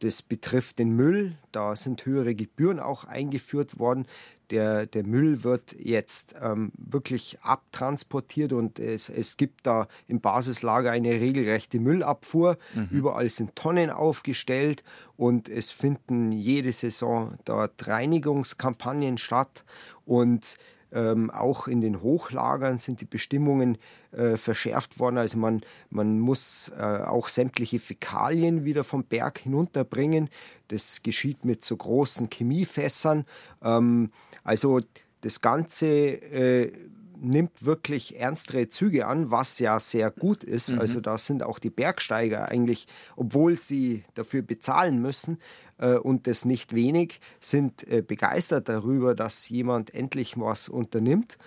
[0.00, 1.36] Das betrifft den Müll.
[1.52, 4.06] Da sind höhere Gebühren auch eingeführt worden.
[4.50, 10.90] Der, der Müll wird jetzt ähm, wirklich abtransportiert und es, es gibt da im Basislager
[10.90, 12.58] eine regelrechte Müllabfuhr.
[12.74, 12.88] Mhm.
[12.90, 14.84] Überall sind Tonnen aufgestellt
[15.16, 19.64] und es finden jede Saison dort Reinigungskampagnen statt.
[20.04, 20.58] Und
[20.94, 23.78] ähm, auch in den Hochlagern sind die Bestimmungen
[24.12, 25.18] äh, verschärft worden.
[25.18, 30.30] Also man, man muss äh, auch sämtliche Fäkalien wieder vom Berg hinunterbringen.
[30.68, 33.26] Das geschieht mit so großen Chemiefässern.
[33.62, 34.10] Ähm,
[34.44, 34.80] also
[35.20, 36.72] das Ganze äh,
[37.20, 40.72] nimmt wirklich ernstere Züge an, was ja sehr gut ist.
[40.72, 40.80] Mhm.
[40.80, 45.38] Also da sind auch die Bergsteiger eigentlich, obwohl sie dafür bezahlen müssen,
[45.78, 51.38] und das nicht wenig, sind äh, begeistert darüber, dass jemand endlich was unternimmt.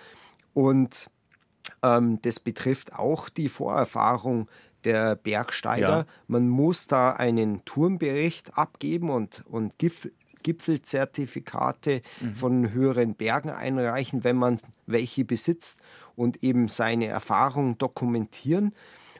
[0.54, 1.10] Und
[1.82, 4.48] ähm, das betrifft auch die Vorerfahrung
[4.84, 5.88] der Bergsteiger.
[5.88, 6.06] Ja.
[6.26, 10.12] Man muss da einen Turmbericht abgeben und, und Gipfel,
[10.42, 12.34] Gipfelzertifikate mhm.
[12.34, 15.78] von höheren Bergen einreichen, wenn man welche besitzt
[16.16, 18.72] und eben seine Erfahrung dokumentieren.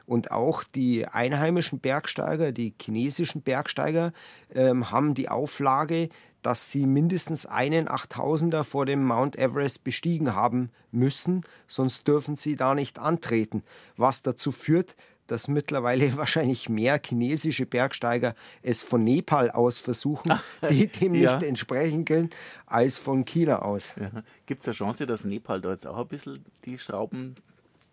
[0.09, 4.11] Und auch die einheimischen Bergsteiger, die chinesischen Bergsteiger,
[4.51, 6.09] ähm, haben die Auflage,
[6.41, 12.55] dass sie mindestens einen 8000er vor dem Mount Everest bestiegen haben müssen, sonst dürfen sie
[12.55, 13.61] da nicht antreten.
[13.97, 14.95] Was dazu führt,
[15.27, 20.39] dass mittlerweile wahrscheinlich mehr chinesische Bergsteiger es von Nepal aus versuchen,
[20.71, 21.35] die dem ja.
[21.35, 22.31] nicht entsprechen können,
[22.65, 23.93] als von China aus.
[23.95, 24.23] Ja.
[24.47, 27.35] Gibt es eine Chance, dass Nepal da jetzt auch ein bisschen die Schrauben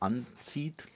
[0.00, 0.88] anzieht?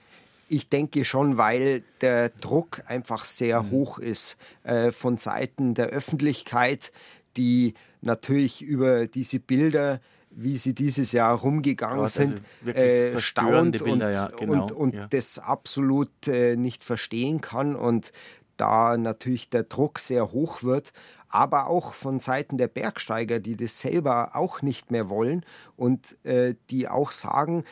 [0.51, 3.71] Ich denke schon, weil der Druck einfach sehr mhm.
[3.71, 6.91] hoch ist äh, von Seiten der Öffentlichkeit,
[7.37, 10.01] die natürlich über diese Bilder
[10.33, 14.71] wie sie dieses Jahr rumgegangen Krass, also sind, äh, staunt Bilder, und, ja, genau, und,
[14.71, 15.07] und ja.
[15.07, 18.13] das absolut äh, nicht verstehen kann und
[18.55, 20.93] da natürlich der Druck sehr hoch wird,
[21.27, 26.55] aber auch von Seiten der Bergsteiger, die das selber auch nicht mehr wollen und äh,
[26.69, 27.65] die auch sagen,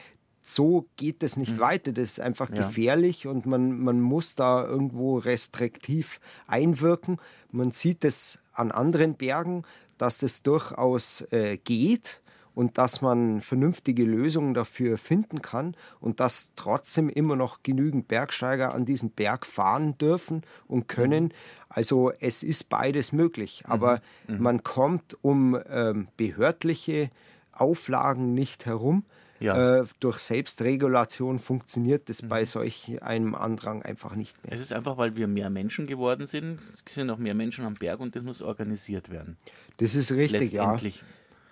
[0.53, 1.61] so geht es nicht mhm.
[1.61, 1.91] weiter.
[1.91, 2.57] Das ist einfach ja.
[2.57, 7.17] gefährlich und man, man muss da irgendwo restriktiv einwirken.
[7.51, 9.63] Man sieht es an anderen Bergen,
[9.97, 12.21] dass das durchaus äh, geht
[12.55, 18.73] und dass man vernünftige Lösungen dafür finden kann und dass trotzdem immer noch genügend Bergsteiger
[18.73, 21.25] an diesen Berg fahren dürfen und können.
[21.25, 21.31] Mhm.
[21.69, 23.71] Also es ist beides möglich, mhm.
[23.71, 24.41] aber mhm.
[24.41, 27.11] man kommt um ähm, behördliche
[27.51, 29.05] Auflagen nicht herum.
[29.39, 29.79] Ja.
[29.79, 32.29] Äh, durch Selbstregulation funktioniert das mhm.
[32.29, 34.53] bei solch einem Andrang einfach nicht mehr.
[34.53, 36.59] Es ist einfach, weil wir mehr Menschen geworden sind.
[36.85, 39.37] Es sind noch mehr Menschen am Berg und das muss organisiert werden.
[39.77, 40.75] Das ist richtig, ja.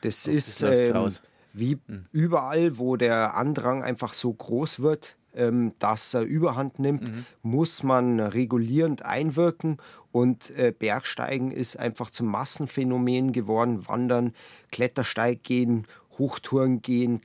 [0.02, 1.12] Das so, ist das ähm,
[1.54, 2.06] wie mhm.
[2.12, 7.26] überall, wo der Andrang einfach so groß wird, ähm, dass er überhand nimmt, mhm.
[7.41, 9.78] muss man regulierend einwirken.
[10.12, 13.88] Und äh, Bergsteigen ist einfach zum Massenphänomen geworden.
[13.88, 14.34] Wandern,
[14.71, 17.21] Klettersteig gehen, Hochtouren gehen,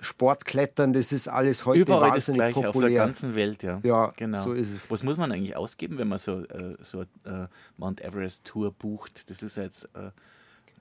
[0.00, 2.88] Sportklettern, das ist alles heute Überall wahnsinnig das Gleiche, populär.
[2.88, 3.80] auf der ganzen Welt, ja.
[3.82, 4.42] Ja, genau.
[4.42, 4.90] so ist es.
[4.90, 9.28] Was muss man eigentlich ausgeben, wenn man so, äh, so äh, Mount Everest Tour bucht?
[9.30, 10.10] Das ist jetzt, äh,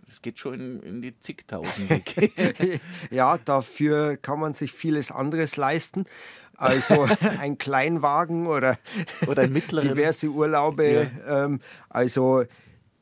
[0.05, 2.01] das geht schon in, in die zigtausende.
[3.11, 6.05] ja, dafür kann man sich vieles anderes leisten.
[6.59, 7.07] Also
[7.39, 8.77] ein Kleinwagen oder,
[9.27, 11.09] oder diverse Urlaube.
[11.25, 11.45] Ja.
[11.45, 12.43] Ähm, also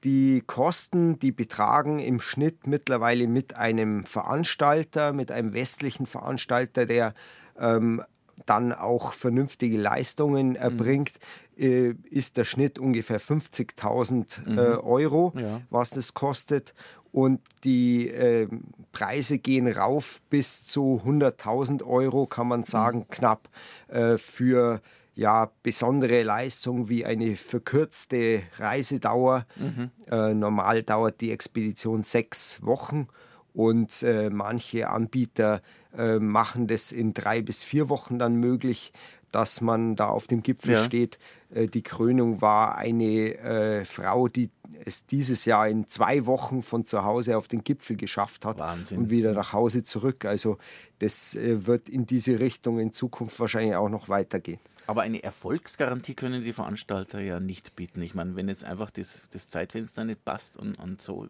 [0.04, 7.14] die Kosten, die betragen im Schnitt mittlerweile mit einem Veranstalter, mit einem westlichen Veranstalter, der
[7.60, 8.04] ähm,
[8.46, 10.56] dann auch vernünftige Leistungen mhm.
[10.56, 11.14] erbringt,
[11.56, 11.64] mhm.
[11.64, 14.58] äh, ist der Schnitt ungefähr 50.000 äh, mhm.
[14.84, 15.62] Euro, ja.
[15.70, 16.74] was das kostet.
[17.12, 18.48] Und die äh,
[18.92, 23.08] Preise gehen rauf bis zu 100.000 Euro, kann man sagen, mhm.
[23.10, 23.50] knapp
[23.88, 24.82] äh, für
[25.18, 29.48] ja, besondere Leistung wie eine verkürzte Reisedauer.
[29.56, 29.90] Mhm.
[30.10, 33.08] Äh, normal dauert die Expedition sechs Wochen
[33.52, 35.64] und äh, manche Anbieter
[35.98, 38.94] äh, machen das in drei bis vier Wochen dann möglich,
[39.32, 40.84] dass man da auf dem Gipfel ja.
[40.84, 41.18] steht.
[41.50, 44.52] Äh, die Krönung war eine äh, Frau, die
[44.86, 49.00] es dieses Jahr in zwei Wochen von zu Hause auf den Gipfel geschafft hat Wahnsinn.
[49.00, 50.26] und wieder nach Hause zurück.
[50.26, 50.60] Also
[51.00, 54.60] das äh, wird in diese Richtung in Zukunft wahrscheinlich auch noch weitergehen.
[54.88, 58.02] Aber eine Erfolgsgarantie können die Veranstalter ja nicht bieten.
[58.02, 61.28] Ich meine, wenn jetzt einfach das, das Zeitfenster nicht passt und, und so, äh,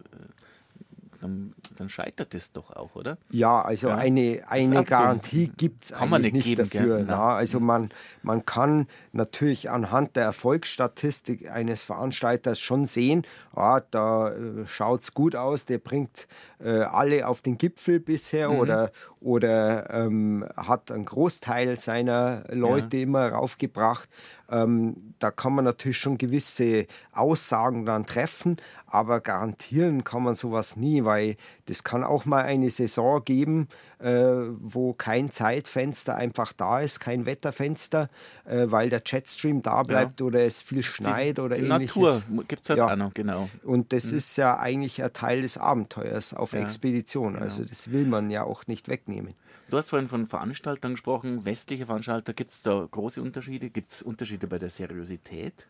[1.22, 3.18] dann, dann, scheitert es doch auch, oder?
[3.30, 3.96] Ja, also ja.
[3.96, 7.04] eine, eine Garantie gibt es eigentlich nicht, nicht dafür.
[7.08, 7.90] Na, also man,
[8.24, 13.26] man kann natürlich anhand der Erfolgsstatistik eines Veranstalters schon sehen,
[13.56, 16.28] ah, da äh, schaut es gut aus, der bringt
[16.60, 18.60] äh, alle auf den Gipfel bisher mhm.
[18.60, 23.04] oder, oder ähm, hat einen Großteil seiner Leute ja.
[23.04, 24.10] immer raufgebracht.
[24.50, 28.58] Ähm, da kann man natürlich schon gewisse Aussagen dann treffen,
[28.98, 33.68] aber garantieren kann man sowas nie, weil das kann auch mal eine Saison geben,
[34.00, 38.10] äh, wo kein Zeitfenster einfach da ist, kein Wetterfenster,
[38.46, 40.26] äh, weil der Jetstream da bleibt ja.
[40.26, 41.96] oder es viel schneit die, oder die ähnliches.
[41.96, 42.92] Natur gibt es halt ja.
[42.92, 43.50] auch noch, genau.
[43.64, 44.18] Und das mhm.
[44.18, 46.62] ist ja eigentlich ein Teil des Abenteuers auf ja.
[46.62, 47.34] Expedition.
[47.34, 47.46] Genau.
[47.46, 49.36] Also das will man ja auch nicht wegnehmen.
[49.70, 52.34] Du hast vorhin von Veranstaltern gesprochen, westliche Veranstalter.
[52.34, 53.70] Gibt es da große Unterschiede?
[53.70, 55.68] Gibt es Unterschiede bei der Seriosität?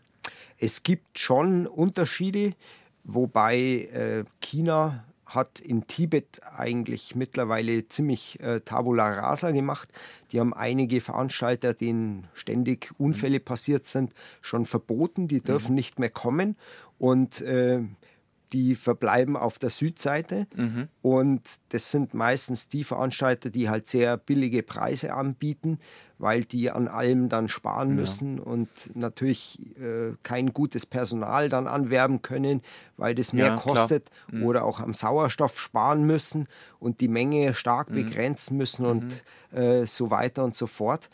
[0.60, 2.54] Es gibt schon Unterschiede,
[3.08, 3.58] wobei
[3.92, 9.90] äh, China hat in Tibet eigentlich mittlerweile ziemlich äh, Tabula Rasa gemacht.
[10.32, 15.28] Die haben einige Veranstalter, denen ständig Unfälle passiert sind, schon verboten.
[15.28, 15.76] Die dürfen mhm.
[15.76, 16.56] nicht mehr kommen.
[16.98, 17.82] Und äh,
[18.54, 20.88] die verbleiben auf der Südseite mhm.
[21.02, 25.80] und das sind meistens die Veranstalter, die halt sehr billige Preise anbieten,
[26.20, 28.44] weil die an allem dann sparen müssen ja.
[28.44, 32.62] und natürlich äh, kein gutes Personal dann anwerben können,
[32.96, 34.44] weil das mehr ja, kostet mhm.
[34.44, 36.48] oder auch am Sauerstoff sparen müssen
[36.80, 37.96] und die Menge stark mhm.
[37.96, 39.58] begrenzen müssen und mhm.
[39.58, 41.10] äh, so weiter und so fort.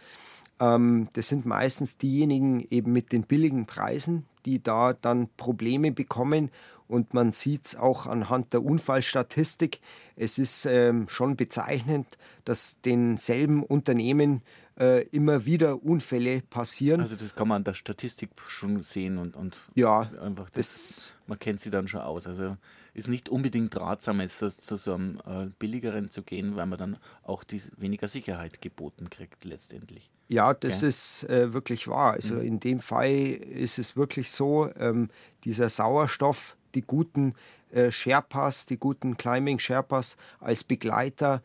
[0.59, 6.49] Ähm, das sind meistens diejenigen eben mit den billigen Preisen, die da dann Probleme bekommen
[6.87, 9.79] und man sieht es auch anhand der Unfallstatistik.
[10.15, 14.41] Es ist ähm, schon bezeichnend, dass denselben Unternehmen
[14.79, 17.01] äh, immer wieder Unfälle passieren.
[17.01, 21.13] Also das kann man an der Statistik schon sehen und, und ja, einfach das, das,
[21.27, 22.27] man kennt sie dann schon aus.
[22.27, 22.57] Also
[22.93, 26.77] ist nicht unbedingt ratsam, jetzt zu, zu so einem äh, billigeren zu gehen, weil man
[26.77, 30.11] dann auch die weniger Sicherheit geboten kriegt letztendlich.
[30.27, 30.87] Ja, das okay.
[30.87, 32.13] ist äh, wirklich wahr.
[32.13, 32.41] Also mhm.
[32.41, 35.09] in dem Fall ist es wirklich so, ähm,
[35.43, 37.35] dieser Sauerstoff, die guten
[37.71, 41.41] äh, Sherpas, die guten Climbing Sherpas als Begleiter,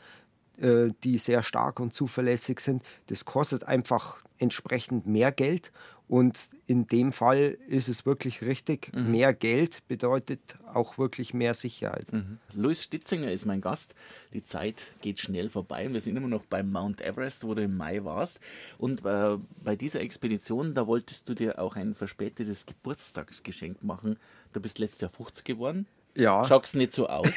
[0.59, 2.83] äh, die sehr stark und zuverlässig sind.
[3.07, 5.73] Das kostet einfach entsprechend mehr Geld
[6.09, 8.91] und in dem Fall ist es wirklich richtig.
[8.95, 9.11] Mhm.
[9.11, 10.41] Mehr Geld bedeutet
[10.73, 12.11] auch wirklich mehr Sicherheit.
[12.13, 12.39] Mhm.
[12.55, 13.95] Louis Stitzinger ist mein Gast.
[14.33, 15.93] Die Zeit geht schnell vorbei.
[15.93, 18.41] Wir sind immer noch beim Mount Everest, wo du im Mai warst.
[18.79, 24.17] Und äh, bei dieser Expedition, da wolltest du dir auch ein verspätetes Geburtstagsgeschenk machen.
[24.55, 25.87] Du bist letztes Jahr 50 geworden.
[26.15, 26.45] Ja.
[26.47, 27.31] Schaust nicht so aus.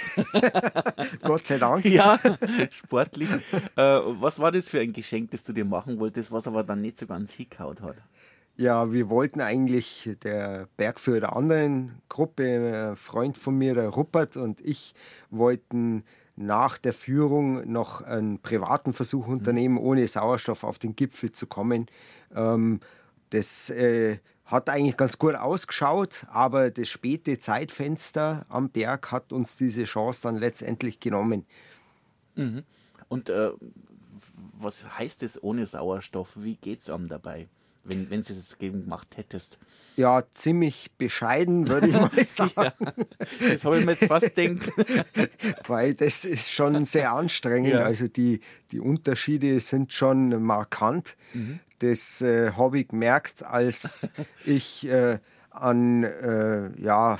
[1.22, 1.86] Gott sei Dank.
[1.86, 2.18] Ja,
[2.72, 3.30] sportlich.
[3.30, 3.40] Äh,
[3.76, 6.98] was war das für ein Geschenk, das du dir machen wolltest, was aber dann nicht
[6.98, 7.98] so ganz hingehaut hat?
[8.62, 14.38] Ja, wir wollten eigentlich, der Bergführer der anderen Gruppe, ein Freund von mir, der Ruppert
[14.38, 14.93] und ich,
[15.32, 16.04] wollten
[16.36, 19.34] nach der Führung noch einen privaten Versuch mhm.
[19.34, 21.88] unternehmen, ohne Sauerstoff auf den Gipfel zu kommen.
[22.36, 22.82] Ähm,
[23.32, 29.58] das äh, hat eigentlich ganz gut ausgeschaut, aber das späte Zeitfenster am Berg hat uns
[29.58, 31.47] diese Chance dann letztendlich genommen.
[32.36, 32.62] Mhm.
[33.10, 33.50] Und äh,
[34.60, 36.34] was heißt es ohne Sauerstoff?
[36.36, 37.47] Wie geht es einem dabei?
[37.84, 39.58] Wenn, wenn du das gemacht hättest?
[39.98, 42.52] Ja, ziemlich bescheiden, würde ich mal sagen.
[42.56, 42.84] ja,
[43.52, 44.72] das habe ich mir jetzt fast gedacht.
[45.67, 47.74] Weil das ist schon sehr anstrengend.
[47.74, 47.84] Ja.
[47.84, 48.41] Also die,
[48.72, 51.15] die Unterschiede sind schon markant.
[51.34, 51.60] Mhm.
[51.80, 54.10] Das äh, habe ich gemerkt, als
[54.46, 57.20] ich äh, an äh, ja,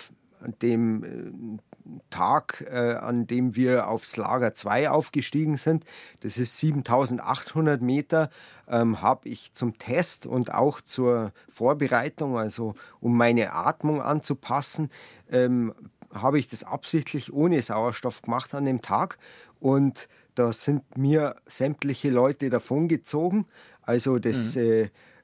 [0.62, 1.70] dem äh,
[2.10, 5.86] Tag, äh, an dem wir aufs Lager 2 aufgestiegen sind,
[6.21, 8.30] das ist 7800 Meter,
[8.67, 14.89] ähm, habe ich zum Test und auch zur Vorbereitung, also um meine Atmung anzupassen,
[15.30, 15.73] ähm,
[16.13, 19.17] habe ich das absichtlich ohne Sauerstoff gemacht an dem Tag
[19.60, 23.45] und da sind mir sämtliche Leute davongezogen.
[23.82, 24.62] Also das mhm.
[24.62, 24.82] äh,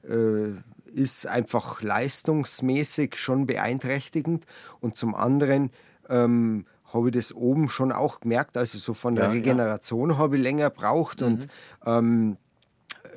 [0.08, 0.54] äh,
[0.94, 4.46] ist einfach leistungsmäßig schon beeinträchtigend
[4.80, 5.70] und zum anderen
[6.08, 8.56] ähm, habe ich das oben schon auch gemerkt.
[8.56, 10.18] Also so von der ja, Regeneration ja.
[10.18, 11.26] habe ich länger braucht mhm.
[11.26, 11.48] und
[11.84, 12.36] ähm,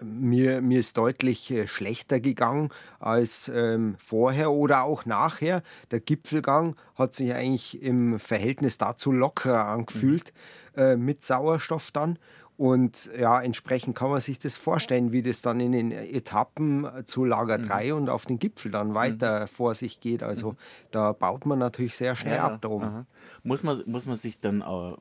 [0.04, 5.64] mir, mir ist deutlich äh, schlechter gegangen als ähm, vorher oder auch nachher.
[5.92, 10.34] Der Gipfelgang hat sich eigentlich im Verhältnis dazu lockerer angefühlt
[10.76, 10.82] mhm.
[10.82, 12.18] äh, mit Sauerstoff dann.
[12.62, 17.26] Und ja, entsprechend kann man sich das vorstellen, wie das dann in den Etappen zu
[17.26, 17.98] Lager 3 mhm.
[17.98, 18.94] und auf den Gipfel dann mhm.
[18.94, 19.48] weiter mhm.
[19.48, 20.22] vor sich geht.
[20.22, 20.58] Also mhm.
[20.92, 23.08] da baut man natürlich sehr schnell ja, ab da oben.
[23.42, 24.94] Muss man, muss man sich dann äh,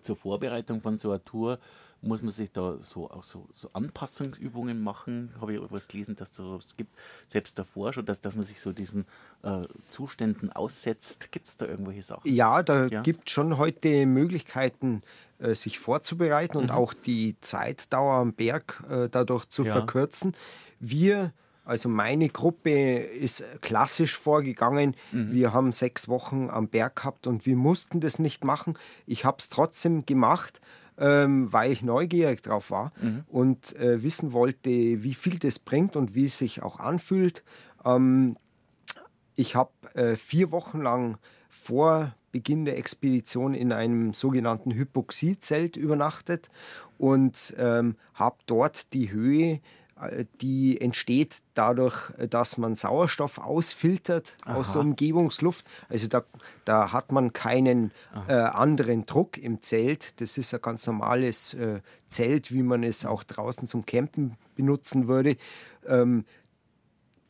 [0.00, 1.58] zur Vorbereitung von so einer Tour
[2.00, 5.34] muss man sich da so, auch so, so Anpassungsübungen machen?
[5.40, 6.94] Habe ich was gelesen, dass es gibt,
[7.28, 9.04] selbst davor schon, dass, dass man sich so diesen
[9.42, 11.32] äh, Zuständen aussetzt.
[11.32, 12.32] Gibt es da irgendwelche Sachen?
[12.32, 13.02] Ja, da ja?
[13.02, 15.02] gibt es schon heute Möglichkeiten,
[15.38, 16.70] äh, sich vorzubereiten und mhm.
[16.70, 19.72] auch die Zeitdauer am Berg äh, dadurch zu ja.
[19.72, 20.34] verkürzen.
[20.80, 21.32] Wir
[21.68, 24.96] also meine Gruppe ist klassisch vorgegangen.
[25.12, 25.32] Mhm.
[25.32, 28.78] Wir haben sechs Wochen am Berg gehabt und wir mussten das nicht machen.
[29.04, 30.62] Ich habe es trotzdem gemacht,
[30.98, 33.24] ähm, weil ich neugierig drauf war mhm.
[33.28, 37.44] und äh, wissen wollte, wie viel das bringt und wie es sich auch anfühlt.
[37.84, 38.36] Ähm,
[39.34, 46.50] ich habe äh, vier Wochen lang vor Beginn der Expedition in einem sogenannten Hypoxiezelt übernachtet
[46.98, 49.60] und ähm, habe dort die Höhe
[50.40, 54.56] die entsteht dadurch, dass man Sauerstoff ausfiltert Aha.
[54.56, 55.66] aus der Umgebungsluft.
[55.88, 56.24] Also da,
[56.64, 57.92] da hat man keinen
[58.28, 60.20] äh, anderen Druck im Zelt.
[60.20, 65.08] Das ist ein ganz normales äh, Zelt, wie man es auch draußen zum Campen benutzen
[65.08, 65.36] würde.
[65.86, 66.24] Ähm,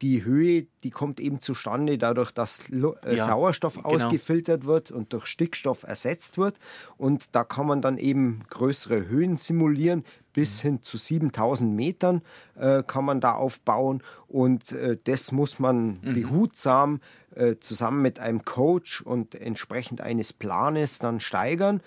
[0.02, 3.88] die Höhe, die kommt eben zustande dadurch, dass äh, ja, Sauerstoff genau.
[3.88, 6.56] ausgefiltert wird und durch Stickstoff ersetzt wird.
[6.96, 10.04] Und da kann man dann eben größere Höhen simulieren.
[10.32, 10.68] Bis mhm.
[10.68, 12.22] hin zu 7000 Metern
[12.54, 14.02] äh, kann man da aufbauen.
[14.28, 16.14] Und äh, das muss man mhm.
[16.14, 17.00] behutsam
[17.34, 21.80] äh, zusammen mit einem Coach und entsprechend eines Planes dann steigern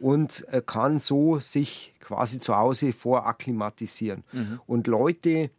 [0.00, 4.24] und äh, kann so sich quasi zu Hause vorakklimatisieren.
[4.32, 4.60] Mhm.
[4.66, 5.50] Und Leute,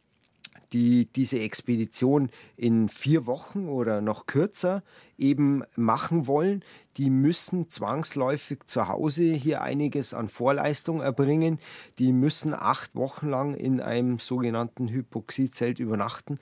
[0.74, 4.84] die diese Expedition in vier Wochen oder noch kürzer
[5.18, 6.64] eben machen wollen,
[6.98, 11.60] die müssen zwangsläufig zu Hause hier einiges an Vorleistung erbringen.
[12.00, 16.40] Die müssen acht Wochen lang in einem sogenannten Hypoxiezelt übernachten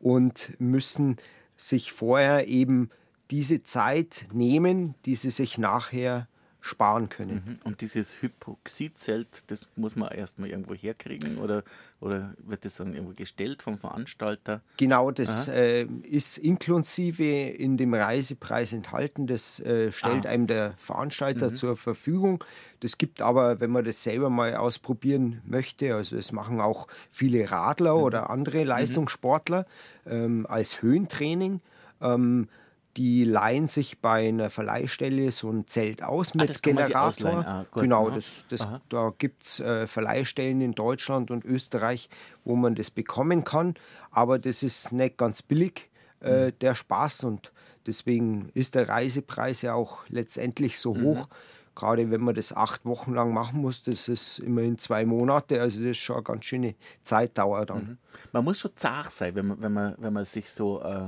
[0.00, 1.16] und müssen
[1.56, 2.90] sich vorher eben
[3.30, 6.28] diese Zeit nehmen, die sie sich nachher
[6.66, 7.42] sparen können.
[7.46, 7.58] Mhm.
[7.64, 11.62] Und dieses Hypoxiezelt, das muss man erstmal irgendwo herkriegen oder,
[12.00, 14.60] oder wird das dann irgendwo gestellt vom Veranstalter?
[14.76, 19.26] Genau, das äh, ist inklusive in dem Reisepreis enthalten.
[19.26, 20.30] Das äh, stellt ah.
[20.30, 21.56] einem der Veranstalter mhm.
[21.56, 22.42] zur Verfügung.
[22.80, 27.50] Das gibt aber, wenn man das selber mal ausprobieren möchte, also es machen auch viele
[27.50, 28.02] Radler mhm.
[28.02, 28.66] oder andere mhm.
[28.66, 29.66] Leistungssportler
[30.06, 31.60] ähm, als Höhentraining.
[32.00, 32.48] Ähm,
[32.96, 37.44] die leihen sich bei einer Verleihstelle so ein Zelt aus Ah, mit sich Generator.
[37.46, 37.82] Ah, gut.
[37.82, 38.14] genau, Aha.
[38.14, 38.80] das, das, Aha.
[38.88, 42.08] da gibt es äh, Verleihstellen in Deutschland und Österreich,
[42.44, 43.74] wo man das bekommen kann.
[44.10, 46.26] Aber das ist nicht ganz billig, Mhm.
[46.28, 47.24] äh, der Spaß.
[47.24, 47.52] Und
[47.86, 51.02] deswegen ist der Reisepreis ja auch letztendlich so Mhm.
[51.02, 51.28] hoch.
[51.74, 55.78] Gerade wenn man das acht Wochen lang machen muss, das ist immerhin zwei Monate, also
[55.80, 57.98] das ist schon eine ganz schöne Zeitdauer dann.
[58.32, 61.02] Man muss schon zart sein, wenn man, wenn man, wenn man sich so äh,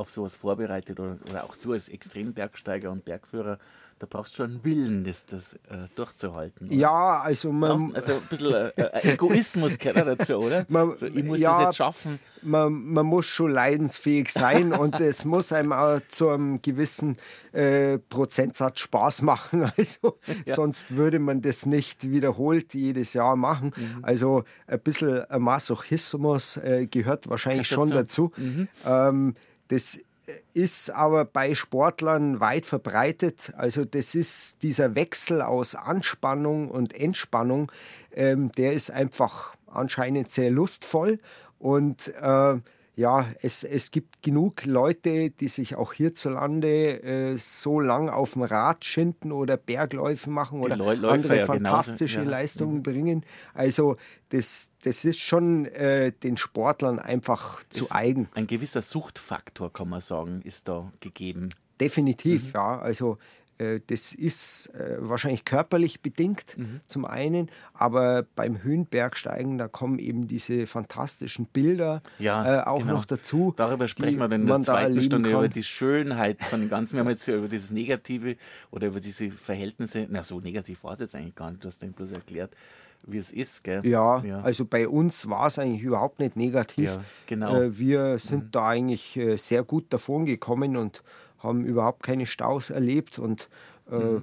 [0.00, 3.58] auf sowas vorbereitet oder, oder auch du als Extrembergsteiger und Bergführer,
[3.98, 6.68] da brauchst du schon einen Willen, das, das äh, durchzuhalten.
[6.68, 6.74] oder?
[6.76, 10.64] Ja, also man, Also ein bisschen äh, äh, Egoismus gehört dazu, oder?
[10.70, 12.18] Man- so, ich muss ja, das jetzt schaffen.
[12.40, 17.18] man, man muss schon leidensfähig sein und es muss einem auch zu einem gewissen
[17.52, 19.70] äh, Prozentsatz Spaß machen.
[19.76, 23.72] Also sonst würde man das nicht wiederholt jedes Jahr machen.
[23.76, 23.98] Mhm.
[24.02, 28.32] Also ein bisschen Masochismus äh, gehört wahrscheinlich schon dazu.
[28.38, 28.68] Mhm.
[28.86, 29.34] Ähm,
[29.70, 30.00] das
[30.52, 33.52] ist aber bei Sportlern weit verbreitet.
[33.56, 37.72] Also das ist dieser Wechsel aus Anspannung und Entspannung,
[38.12, 41.18] ähm, der ist einfach anscheinend sehr lustvoll.
[41.58, 42.58] Und äh,
[42.96, 48.42] ja, es, es gibt genug Leute, die sich auch hierzulande äh, so lang auf dem
[48.42, 52.24] Rad schinden oder Bergläufe machen oder Läufer andere ja genauso, fantastische ja.
[52.24, 52.30] Mhm.
[52.30, 53.24] Leistungen bringen.
[53.54, 53.96] Also
[54.30, 58.28] das, das ist schon äh, den Sportlern einfach zu Ist eigen.
[58.34, 61.50] Ein gewisser Suchtfaktor, kann man sagen, ist da gegeben.
[61.80, 62.50] Definitiv, Mhm.
[62.54, 62.78] ja.
[62.80, 63.18] Also
[63.86, 66.80] das ist äh, wahrscheinlich körperlich bedingt Mhm.
[66.86, 72.94] zum einen, aber beim Höhenbergsteigen, da kommen eben diese fantastischen Bilder Ja, äh, auch genau.
[72.94, 73.52] noch dazu.
[73.56, 75.38] Darüber sprechen wir dann in der zweiten Stunde kann.
[75.38, 76.94] über die Schönheit von dem Ganzen.
[76.96, 78.36] Wir haben jetzt über dieses Negative
[78.70, 81.82] oder über diese Verhältnisse, na so negativ war es jetzt eigentlich gar nicht, du hast
[81.82, 82.52] dann bloß erklärt,
[83.06, 83.80] wie es ist, gell?
[83.86, 84.42] Ja, Ja.
[84.42, 86.90] also bei uns war es eigentlich überhaupt nicht negativ.
[86.96, 87.54] Ja, genau.
[87.54, 87.62] Mhm.
[87.62, 91.02] Äh, wir sind da eigentlich äh, sehr gut davon gekommen und
[91.40, 93.18] haben überhaupt keine Staus erlebt.
[93.18, 93.48] Und
[93.90, 94.22] äh, Mhm.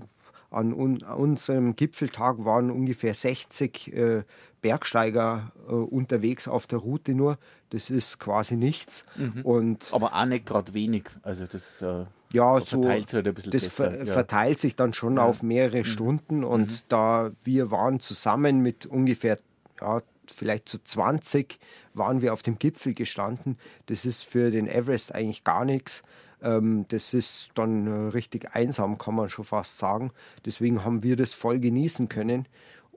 [0.50, 4.24] an, un unserem Gipfeltag waren ungefähr 60 äh,
[4.62, 7.38] Bergsteiger äh, unterwegs auf der Route nur.
[7.70, 9.06] Das ist quasi nichts.
[9.16, 9.42] Mhm.
[9.44, 11.04] Und Aber auch nicht gerade wenig.
[11.22, 13.70] Also das äh, ja, so verteilt sich halt das besser.
[13.92, 14.04] ver ja.
[14.04, 14.08] Mhm.
[14.08, 19.40] verteilt sich dann schon auf mehrere Stunden und da wir waren zusammen mit ungefähr
[19.82, 21.60] ja, vielleicht zu 20
[21.94, 23.58] waren wir auf dem Gipfel gestanden.
[23.88, 26.04] Das ist für den Everest eigentlich gar nichts.
[26.42, 30.12] Ähm, das ist dann äh, richtig einsam, kann man schon fast sagen.
[30.46, 32.48] Deswegen haben wir das voll genießen können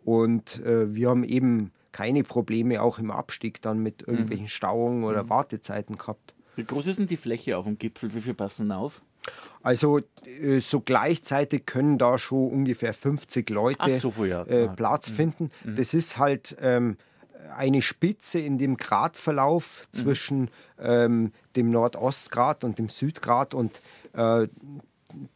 [0.04, 4.12] und äh, wir haben eben keine Probleme auch im Abstieg dann mit Mhm.
[4.14, 6.34] irgendwelchen Stauungen oder Wartezeiten gehabt.
[6.56, 8.14] Wie groß ist denn die Fläche auf dem Gipfel?
[8.14, 9.02] Wie viel passen auf?
[9.62, 14.44] Also äh, so gleichzeitig können da schon ungefähr 50 Leute so ja.
[14.46, 15.50] äh, Ah, Platz finden.
[15.64, 16.96] Das ist halt ähm,
[17.54, 23.82] eine Spitze in dem Gradverlauf zwischen ähm, dem Nordostgrad und dem Südgrad und
[24.14, 24.48] äh,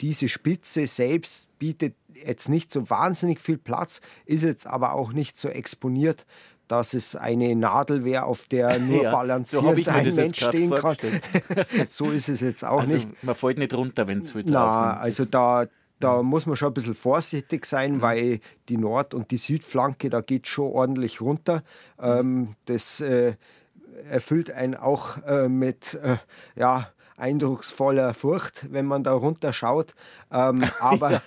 [0.01, 5.37] diese Spitze selbst bietet jetzt nicht so wahnsinnig viel Platz, ist jetzt aber auch nicht
[5.37, 6.27] so exponiert,
[6.69, 10.71] dass es eine Nadel wäre, auf der nur Ja, so balanciert mir ein Mensch stehen
[10.75, 10.97] kann.
[11.89, 13.23] so ist es jetzt auch Also nicht.
[13.25, 15.67] man fällt nicht runter, wenn zu viel drauf Na, also da,
[16.01, 20.21] da muss man schon ein bisschen vorsichtig sein, weil die Nord- und die Südflanke, da
[20.21, 21.63] geht schon ordentlich runter.
[22.01, 23.35] Ähm, das äh,
[24.09, 26.17] erfüllt einen auch äh, mit äh,
[26.57, 29.95] ja, eindrucksvoller Furcht, wenn man da runterschaut.
[30.31, 31.23] Ähm, aber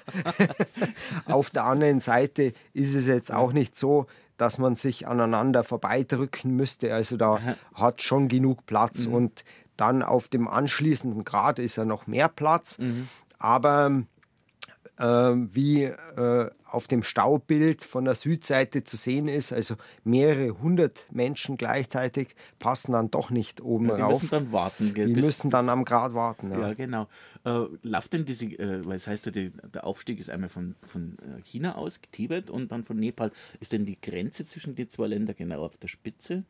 [1.25, 6.55] auf der anderen Seite ist es jetzt auch nicht so, dass man sich aneinander vorbeidrücken
[6.55, 6.93] müsste.
[6.93, 7.39] Also da
[7.73, 9.43] hat schon genug Platz und
[9.77, 12.77] dann auf dem anschließenden Grad ist ja noch mehr Platz.
[13.39, 14.03] Aber
[14.97, 21.05] äh, wie äh, auf dem Staubild von der Südseite zu sehen ist, also mehrere hundert
[21.11, 24.21] Menschen gleichzeitig passen dann doch nicht oben Ja, die rauf.
[24.23, 24.93] müssen dann warten.
[24.93, 26.51] Gell, die müssen dann am Grad warten.
[26.51, 26.59] Ja.
[26.69, 27.07] Ja, genau.
[27.47, 30.75] Äh, läuft denn diese, äh, weil es heißt ja, die, der Aufstieg ist einmal von,
[30.81, 33.31] von äh, China aus, Tibet und dann von Nepal.
[33.61, 36.43] Ist denn die Grenze zwischen die zwei Ländern genau auf der Spitze?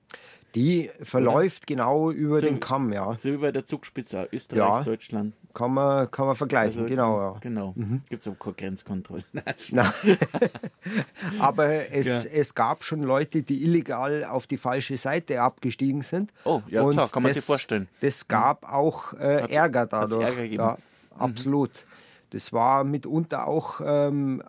[0.55, 3.15] Die verläuft genau über So- den Kamm, ja.
[3.19, 4.83] So wie bei der Zugspitze, Österreich, Ja.
[4.83, 5.33] Deutschland.
[5.53, 7.19] Kann man, kann man vergleichen, Also, genau.
[7.19, 7.37] Ja.
[7.41, 7.75] Genau.
[8.09, 9.23] Gibt es aber keine Grenzkontrolle.
[9.71, 9.91] Nein,
[11.39, 12.29] aber es, Ja.
[12.31, 16.31] es gab schon Leute, die illegal auf die falsche Seite abgestiegen sind.
[16.43, 17.87] Oh, ja, Und klar, kann man das, sich vorstellen.
[17.99, 20.21] Das gab auch äh, Ärger dadurch.
[20.23, 20.63] Ärger gegeben?
[20.63, 20.77] Ja,
[21.19, 21.85] absolut.
[22.31, 24.43] Das war mitunter auch, ähm,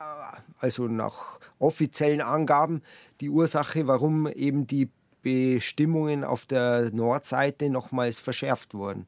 [0.59, 2.83] also nach offiziellen Angaben,
[3.21, 4.89] die Ursache, warum eben die
[5.23, 9.07] Bestimmungen auf der Nordseite nochmals verschärft wurden.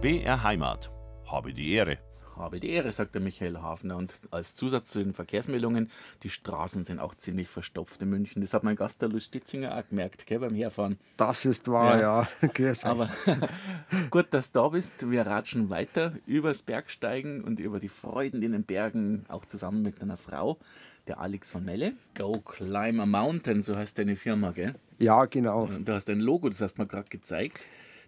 [0.00, 0.90] BR Heimat.
[1.26, 1.98] Habe die Ehre.
[2.36, 3.96] Habe die Ehre, sagt der Michael Hafner.
[3.96, 5.90] Und als Zusatz zu den Verkehrsmeldungen,
[6.22, 8.40] die Straßen sind auch ziemlich verstopft in München.
[8.40, 10.98] Das hat mein Gast der Lutz Stitzinger auch gemerkt, gell, beim Herfahren.
[11.16, 12.28] Das ist wahr, ja.
[12.58, 12.72] ja.
[12.84, 13.10] Aber
[14.10, 15.10] gut, dass du da bist.
[15.10, 20.00] Wir ratschen weiter übers Bergsteigen und über die Freuden in den Bergen, auch zusammen mit
[20.00, 20.58] deiner Frau,
[21.08, 21.94] der Alex von Melle.
[22.16, 24.74] Go Climb a Mountain, so heißt deine Firma, gell?
[24.98, 25.66] Ja, genau.
[25.66, 27.58] Du hast ein Logo, das hast du mir gerade gezeigt.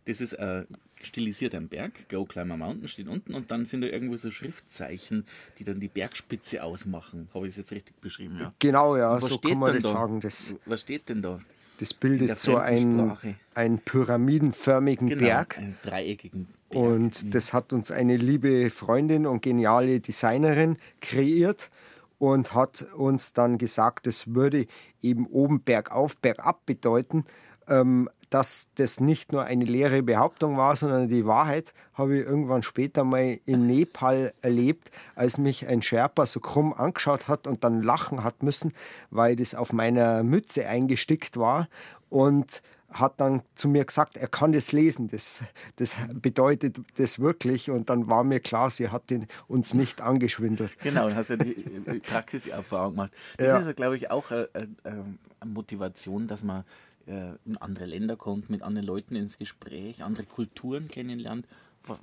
[0.07, 0.64] Das ist äh,
[1.05, 5.25] stilisiert am Berg, Go Climber Mountain steht unten und dann sind da irgendwo so Schriftzeichen,
[5.59, 7.29] die dann die Bergspitze ausmachen.
[7.35, 8.39] Habe ich es jetzt richtig beschrieben?
[8.41, 8.53] Ja.
[8.59, 9.91] Genau, ja, so kann man das da?
[9.91, 10.21] sagen.
[10.21, 11.39] Das, was steht denn da?
[11.79, 13.17] Das bildet so einen,
[13.55, 15.59] einen pyramidenförmigen genau, Berg.
[15.59, 16.83] Einen dreieckigen Berg.
[16.83, 17.31] Und mhm.
[17.31, 21.71] das hat uns eine liebe Freundin und geniale Designerin kreiert
[22.19, 24.67] und hat uns dann gesagt, das würde
[25.03, 27.25] eben oben bergauf, bergab bedeuten
[27.69, 32.64] ähm, dass das nicht nur eine leere Behauptung war, sondern die Wahrheit habe ich irgendwann
[32.64, 37.80] später mal in Nepal erlebt, als mich ein Sherpa so krumm angeschaut hat und dann
[37.80, 38.72] lachen hat müssen,
[39.11, 41.68] weil das auf meiner Mütze eingestickt war
[42.11, 42.61] und
[42.91, 45.41] hat dann zu mir gesagt, er kann das lesen, das,
[45.76, 47.70] das bedeutet das wirklich.
[47.70, 50.72] Und dann war mir klar, sie hat den, uns nicht angeschwindelt.
[50.80, 53.12] Genau, hast ja die, die Praxiserfahrung gemacht.
[53.37, 53.59] Das ja.
[53.59, 54.49] ist, glaube ich, auch eine,
[54.82, 56.64] eine Motivation, dass man äh,
[57.07, 61.47] in andere Länder kommt, mit anderen Leuten ins Gespräch, andere Kulturen kennenlernt.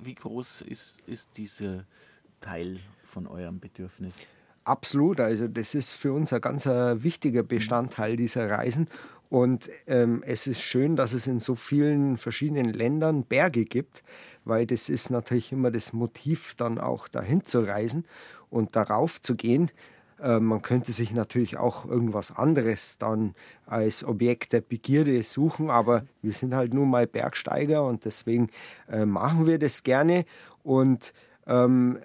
[0.00, 1.84] Wie groß ist, ist dieser
[2.40, 4.20] Teil von eurem Bedürfnis?
[4.64, 8.88] Absolut, also das ist für uns ein ganz äh, wichtiger Bestandteil dieser Reisen.
[9.28, 14.04] Und ähm, es ist schön, dass es in so vielen verschiedenen Ländern Berge gibt,
[14.44, 18.04] weil das ist natürlich immer das Motiv, dann auch dahin zu reisen
[18.50, 19.70] und darauf zu gehen.
[20.22, 23.34] Äh, man könnte sich natürlich auch irgendwas anderes dann
[23.66, 28.48] als Objekt der Begierde suchen, aber wir sind halt nun mal Bergsteiger und deswegen
[28.88, 30.24] äh, machen wir das gerne.
[30.62, 31.12] Und
[31.46, 31.98] ähm,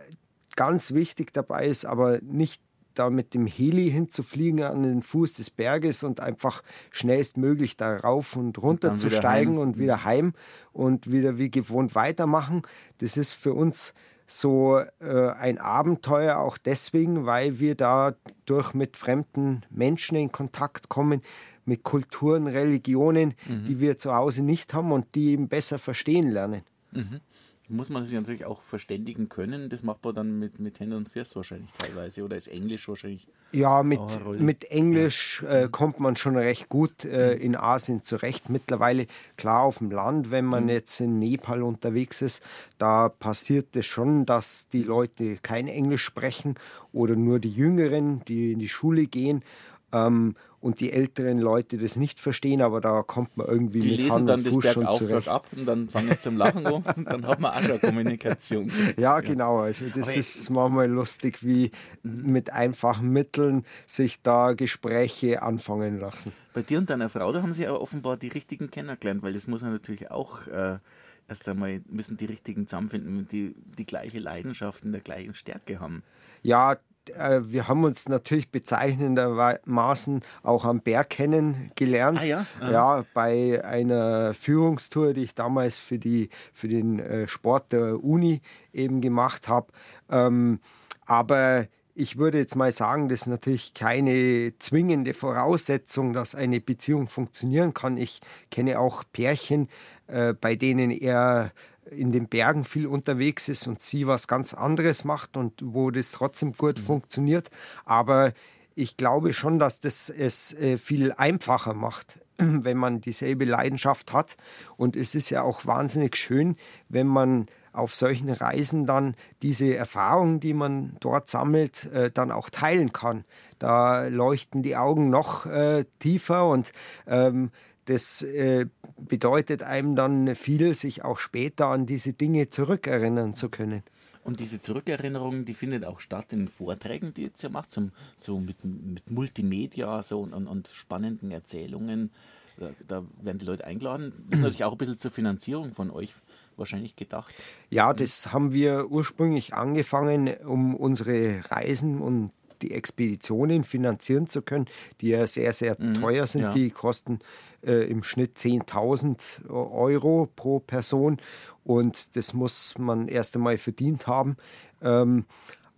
[0.55, 2.61] ganz wichtig dabei ist aber nicht
[2.95, 8.35] da mit dem Heli hinzufliegen an den Fuß des Berges und einfach schnellstmöglich da rauf
[8.35, 10.33] und runter und zu steigen und wieder heim
[10.73, 12.63] und wieder wie gewohnt weitermachen.
[12.97, 13.93] Das ist für uns
[14.27, 21.21] so äh, ein Abenteuer auch deswegen, weil wir dadurch mit fremden Menschen in Kontakt kommen,
[21.65, 23.63] mit Kulturen, Religionen, mhm.
[23.65, 26.61] die wir zu Hause nicht haben und die eben besser verstehen lernen.
[26.91, 27.21] Mhm
[27.69, 29.69] muss man sich natürlich auch verständigen können.
[29.69, 32.23] Das macht man dann mit, mit Händen und Füßen wahrscheinlich teilweise.
[32.23, 33.27] Oder ist Englisch wahrscheinlich?
[33.51, 33.99] Ja, mit,
[34.39, 38.49] mit Englisch äh, kommt man schon recht gut äh, in Asien zurecht.
[38.49, 40.69] Mittlerweile, klar, auf dem Land, wenn man mhm.
[40.69, 42.41] jetzt in Nepal unterwegs ist,
[42.77, 46.55] da passiert es schon, dass die Leute kein Englisch sprechen
[46.93, 49.43] oder nur die Jüngeren, die in die Schule gehen.
[49.91, 53.97] Ähm, und die älteren Leute das nicht verstehen, aber da kommt man irgendwie die mit
[53.97, 55.27] lesen Hand dann und Fuß das Berg schon zurecht.
[55.27, 58.71] ab und dann fangen sie zum Lachen an und dann hat man auch schon Kommunikation.
[58.97, 59.59] ja, genau.
[59.59, 66.31] Also das aber ist manchmal lustig, wie mit einfachen Mitteln sich da Gespräche anfangen lassen.
[66.53, 69.47] Bei dir und deiner Frau, da haben sie aber offenbar die richtigen kennengelernt, weil das
[69.47, 70.79] muss ja natürlich auch äh,
[71.27, 76.03] erst einmal müssen die richtigen zusammenfinden, die die gleiche Leidenschaft in der gleichen Stärke haben.
[76.41, 76.77] Ja,
[77.15, 82.19] wir haben uns natürlich bezeichnendermaßen auch am Berg kennengelernt.
[82.21, 82.45] Ah, ja?
[82.61, 88.41] ja, bei einer Führungstour, die ich damals für, die, für den äh, Sport der Uni
[88.73, 89.67] eben gemacht habe.
[90.09, 90.59] Ähm,
[91.05, 91.67] aber
[91.99, 97.73] ich würde jetzt mal sagen, das ist natürlich keine zwingende Voraussetzung, dass eine Beziehung funktionieren
[97.73, 97.97] kann.
[97.97, 99.67] Ich kenne auch Pärchen,
[100.05, 101.51] äh, bei denen er
[101.91, 106.11] in den Bergen viel unterwegs ist und sie was ganz anderes macht und wo das
[106.11, 106.83] trotzdem gut mhm.
[106.83, 107.49] funktioniert.
[107.85, 108.33] Aber
[108.75, 114.37] ich glaube schon, dass das es äh, viel einfacher macht, wenn man dieselbe Leidenschaft hat.
[114.77, 116.57] Und es ist ja auch wahnsinnig schön,
[116.87, 122.49] wenn man auf solchen Reisen dann diese Erfahrungen, die man dort sammelt, äh, dann auch
[122.49, 123.25] teilen kann.
[123.59, 126.71] Da leuchten die Augen noch äh, tiefer und
[127.07, 127.51] ähm,
[127.87, 128.67] das äh,
[128.97, 133.83] bedeutet einem dann viel, sich auch später an diese Dinge zurückerinnern zu können.
[134.23, 138.39] Und diese Zurückerinnerung, die findet auch statt in Vorträgen, die jetzt ja macht, zum, so
[138.41, 142.11] mit, mit Multimedia so und, und, und spannenden Erzählungen.
[142.57, 144.11] Da, da, werden die Leute eingeladen.
[144.29, 146.13] Das ist natürlich auch ein bisschen zur Finanzierung von euch
[146.57, 147.33] wahrscheinlich gedacht.
[147.69, 152.31] Ja, das haben wir ursprünglich angefangen, um unsere Reisen und
[152.61, 154.65] die Expeditionen finanzieren zu können,
[154.99, 156.41] die ja sehr, sehr mhm, teuer sind.
[156.41, 156.51] Ja.
[156.51, 157.19] Die kosten
[157.63, 161.17] im Schnitt 10.000 Euro pro Person
[161.63, 164.37] und das muss man erst einmal verdient haben.
[164.81, 165.25] Ähm,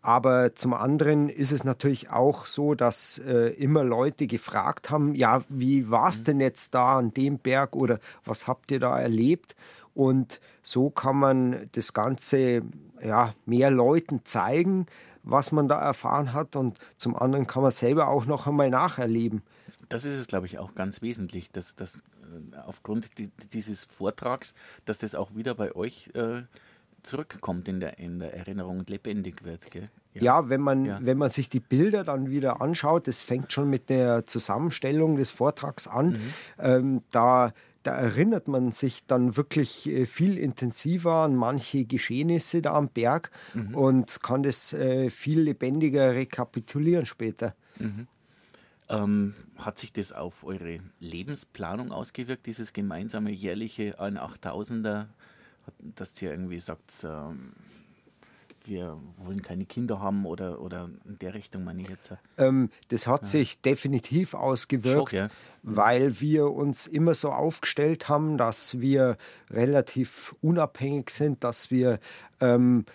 [0.02, 5.42] aber zum anderen ist es natürlich auch so, dass äh, immer Leute gefragt haben, ja,
[5.50, 6.26] wie war es mhm.
[6.26, 9.56] denn jetzt da an dem Berg oder was habt ihr da erlebt?
[9.94, 12.62] Und so kann man das Ganze
[13.04, 14.86] ja, mehr Leuten zeigen,
[15.24, 16.56] was man da erfahren hat.
[16.56, 19.42] Und zum anderen kann man selber auch noch einmal nacherleben.
[19.90, 23.10] Das ist es, glaube ich, auch ganz wesentlich, dass, dass äh, aufgrund
[23.54, 24.54] dieses Vortrags,
[24.86, 26.44] dass das auch wieder bei euch äh,
[27.04, 29.72] zurückkommt in der, in der Erinnerung und lebendig wird.
[29.72, 29.90] Gell?
[30.14, 31.00] Ja, ja, wenn, man, ja.
[31.02, 35.32] wenn man sich die Bilder dann wieder anschaut, das fängt schon mit der Zusammenstellung des
[35.32, 36.34] Vortrags an, mhm.
[36.60, 42.74] ähm, da, da erinnert man sich dann wirklich äh, viel intensiver an manche Geschehnisse da
[42.74, 43.76] am Berg mhm.
[43.76, 47.56] und kann das äh, viel lebendiger rekapitulieren später.
[47.80, 48.08] Mhm.
[48.90, 55.06] Ähm, hat sich das auf eure Lebensplanung ausgewirkt, dieses gemeinsame jährliche ein 8000er,
[55.80, 57.52] dass ihr irgendwie sagt, ähm,
[58.66, 62.14] wir wollen keine Kinder haben oder, oder in der Richtung meine ich jetzt?
[62.38, 63.28] Ähm, das hat ja.
[63.28, 65.30] sich definitiv ausgewirkt, Schock, ja.
[65.64, 69.18] weil wir uns immer so aufgestellt haben, dass wir
[69.50, 72.00] relativ unabhängig sind, dass wir
[72.40, 72.86] ähm,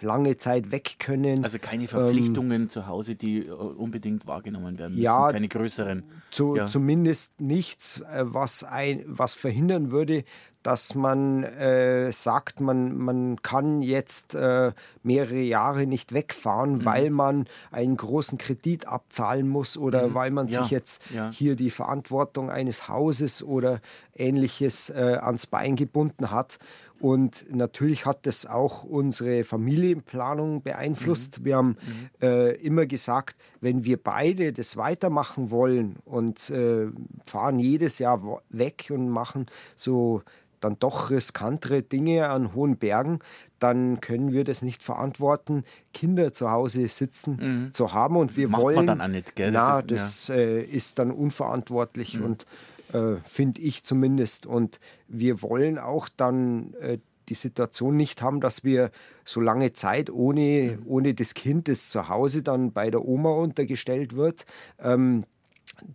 [0.00, 1.44] lange Zeit weg können.
[1.44, 6.02] Also keine Verpflichtungen ähm, zu Hause, die äh, unbedingt wahrgenommen werden müssen, ja, keine größeren.
[6.30, 6.66] Zu, ja.
[6.66, 10.24] Zumindest nichts, äh, was, ein, was verhindern würde,
[10.62, 16.84] dass man äh, sagt, man, man kann jetzt äh, mehrere Jahre nicht wegfahren, mhm.
[16.84, 20.14] weil man einen großen Kredit abzahlen muss oder mhm.
[20.14, 20.62] weil man ja.
[20.62, 21.30] sich jetzt ja.
[21.30, 23.80] hier die Verantwortung eines Hauses oder
[24.14, 26.58] ähnliches äh, ans Bein gebunden hat.
[27.00, 31.40] Und natürlich hat das auch unsere Familienplanung beeinflusst.
[31.40, 31.44] Mhm.
[31.44, 32.08] Wir haben mhm.
[32.20, 36.88] äh, immer gesagt, wenn wir beide das weitermachen wollen und äh,
[37.24, 39.46] fahren jedes Jahr weg und machen
[39.76, 40.22] so
[40.60, 43.20] dann doch riskantere Dinge an hohen Bergen,
[43.58, 47.72] dann können wir das nicht verantworten, Kinder zu Hause sitzen mhm.
[47.72, 48.16] zu haben.
[48.16, 48.76] Und wir macht wollen.
[48.76, 49.52] Man dann auch nicht, gell?
[49.52, 50.34] Das, ist, das ja.
[50.34, 52.24] äh, ist, dann unverantwortlich mhm.
[52.24, 52.46] und
[52.92, 54.46] äh, finde ich zumindest.
[54.46, 58.90] Und wir wollen auch dann äh, die Situation nicht haben, dass wir
[59.24, 64.16] so lange Zeit ohne, ohne das Kind, das zu Hause dann bei der Oma untergestellt
[64.16, 64.46] wird,
[64.80, 65.24] ähm,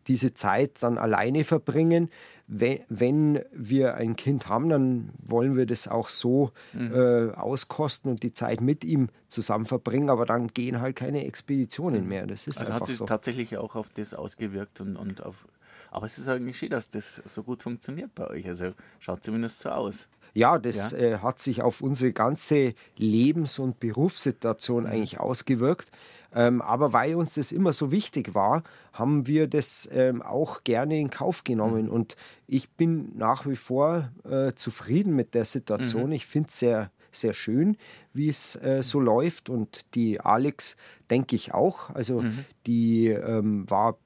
[0.07, 2.09] diese Zeit dann alleine verbringen
[2.47, 6.93] wenn wir ein Kind haben, dann wollen wir das auch so mhm.
[6.93, 12.03] äh, auskosten und die Zeit mit ihm zusammen verbringen, aber dann gehen halt keine Expeditionen
[12.03, 12.09] mhm.
[12.09, 12.27] mehr.
[12.27, 13.05] Das ist also hat sich so.
[13.05, 15.47] tatsächlich auch auf das ausgewirkt und, und auf.
[15.95, 18.45] Aber es ist eigentlich schön, dass das so gut funktioniert bei euch.
[18.49, 20.09] Also schaut zumindest so aus.
[20.33, 20.97] Ja, das ja.
[20.97, 24.89] Äh, hat sich auf unsere ganze Lebens- und Berufssituation mhm.
[24.89, 25.89] eigentlich ausgewirkt.
[26.33, 30.99] Ähm, aber weil uns das immer so wichtig war, haben wir das ähm, auch gerne
[30.99, 31.85] in Kauf genommen.
[31.85, 31.91] Mhm.
[31.91, 36.07] Und ich bin nach wie vor äh, zufrieden mit der Situation.
[36.07, 36.11] Mhm.
[36.11, 37.77] Ich finde es sehr, sehr schön,
[38.11, 39.49] wie es äh, so läuft.
[39.49, 40.75] Und die Alex,
[41.09, 41.89] denke ich auch.
[41.91, 42.43] Also mhm.
[42.65, 43.97] die ähm, war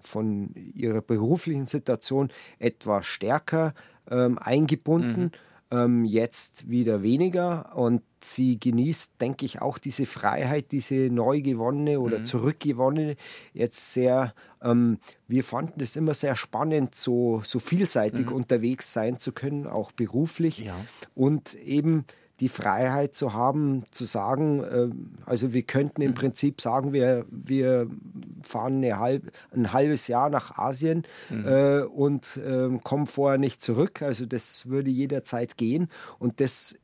[0.00, 3.74] von ihrer beruflichen Situation etwas stärker
[4.10, 5.22] ähm, eingebunden.
[5.22, 5.30] Mhm
[5.70, 12.00] ähm, jetzt wieder weniger und sie genießt, denke ich, auch diese Freiheit, diese neu gewonnene
[12.00, 12.24] oder mhm.
[12.26, 13.16] zurückgewonnene
[13.52, 14.34] jetzt sehr.
[14.62, 18.32] Ähm, wir fanden es immer sehr spannend, so, so vielseitig mhm.
[18.32, 20.74] unterwegs sein zu können, auch beruflich ja.
[21.14, 22.06] und eben
[22.40, 24.88] die Freiheit zu haben, zu sagen, äh,
[25.26, 26.14] also wir könnten im mhm.
[26.14, 27.88] Prinzip sagen, wir, wir
[28.42, 31.46] fahren halb, ein halbes Jahr nach Asien mhm.
[31.46, 34.02] äh, und äh, kommen vorher nicht zurück.
[34.02, 35.88] Also das würde jederzeit gehen.
[36.18, 36.78] Und das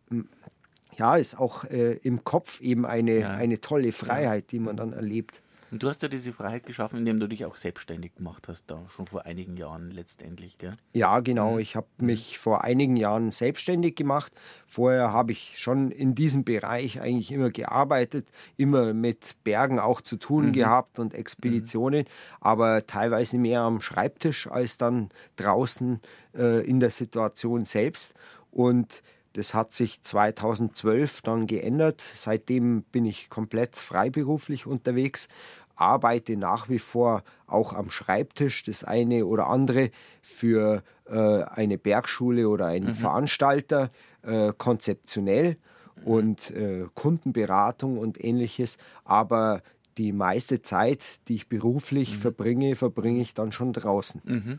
[0.97, 3.31] ja, ist auch äh, im Kopf eben eine, ja.
[3.31, 5.41] eine tolle Freiheit, die man dann erlebt.
[5.75, 8.89] Und du hast ja diese Freiheit geschaffen, indem du dich auch selbstständig gemacht hast, da
[8.91, 10.75] schon vor einigen Jahren letztendlich, gell?
[10.93, 11.55] Ja, genau.
[11.55, 11.59] Mhm.
[11.59, 14.33] Ich habe mich vor einigen Jahren selbstständig gemacht.
[14.69, 20.17] Vorher habe ich schon in diesem Bereich eigentlich immer gearbeitet, immer mit Bergen auch zu
[20.17, 20.53] tun mhm.
[20.53, 22.39] gehabt und Expeditionen, mhm.
[22.39, 26.01] aber teilweise mehr am Schreibtisch als dann draußen
[26.37, 28.15] äh, in der Situation selbst.
[28.53, 29.03] Und
[29.35, 32.01] das hat sich 2012 dann geändert.
[32.01, 35.29] Seitdem bin ich komplett freiberuflich unterwegs
[35.77, 39.91] arbeite nach wie vor auch am Schreibtisch das eine oder andere
[40.23, 42.95] für äh, eine Bergschule oder einen mhm.
[42.95, 43.91] Veranstalter
[44.23, 45.57] äh, konzeptionell
[45.97, 46.03] mhm.
[46.05, 48.79] und äh, Kundenberatung und ähnliches.
[49.05, 49.63] Aber
[49.99, 52.21] die meiste Zeit, die ich beruflich mhm.
[52.21, 54.21] verbringe, verbringe ich dann schon draußen.
[54.25, 54.59] Mhm.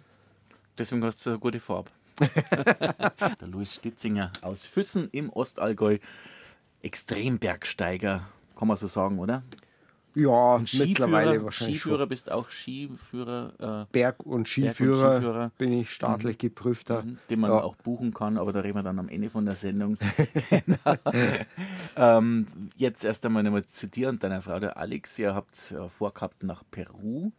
[0.77, 1.89] Deswegen hast du eine gute Farbe.
[2.19, 5.97] Der Louis Stitzinger aus Füssen im Ostallgäu.
[6.81, 9.43] Extrembergsteiger, kann man so sagen, oder?
[10.15, 11.81] Ja, mittlerweile wahrscheinlich.
[11.81, 12.09] Skifahrer schon.
[12.09, 13.85] bist auch Skiführer.
[13.87, 16.39] Äh, Berg- und Skifahrer, Berg und Skifahrer bin ich staatlich mhm.
[16.39, 17.03] geprüfter.
[17.03, 17.17] Mhm.
[17.29, 17.61] Den man ja.
[17.61, 19.97] auch buchen kann, aber da reden wir dann am Ende von der Sendung.
[21.97, 22.47] ähm,
[22.77, 25.19] jetzt erst einmal nochmal zu dir und deiner Frau, der Alex.
[25.19, 27.31] Ihr habt vorgehabt nach Peru.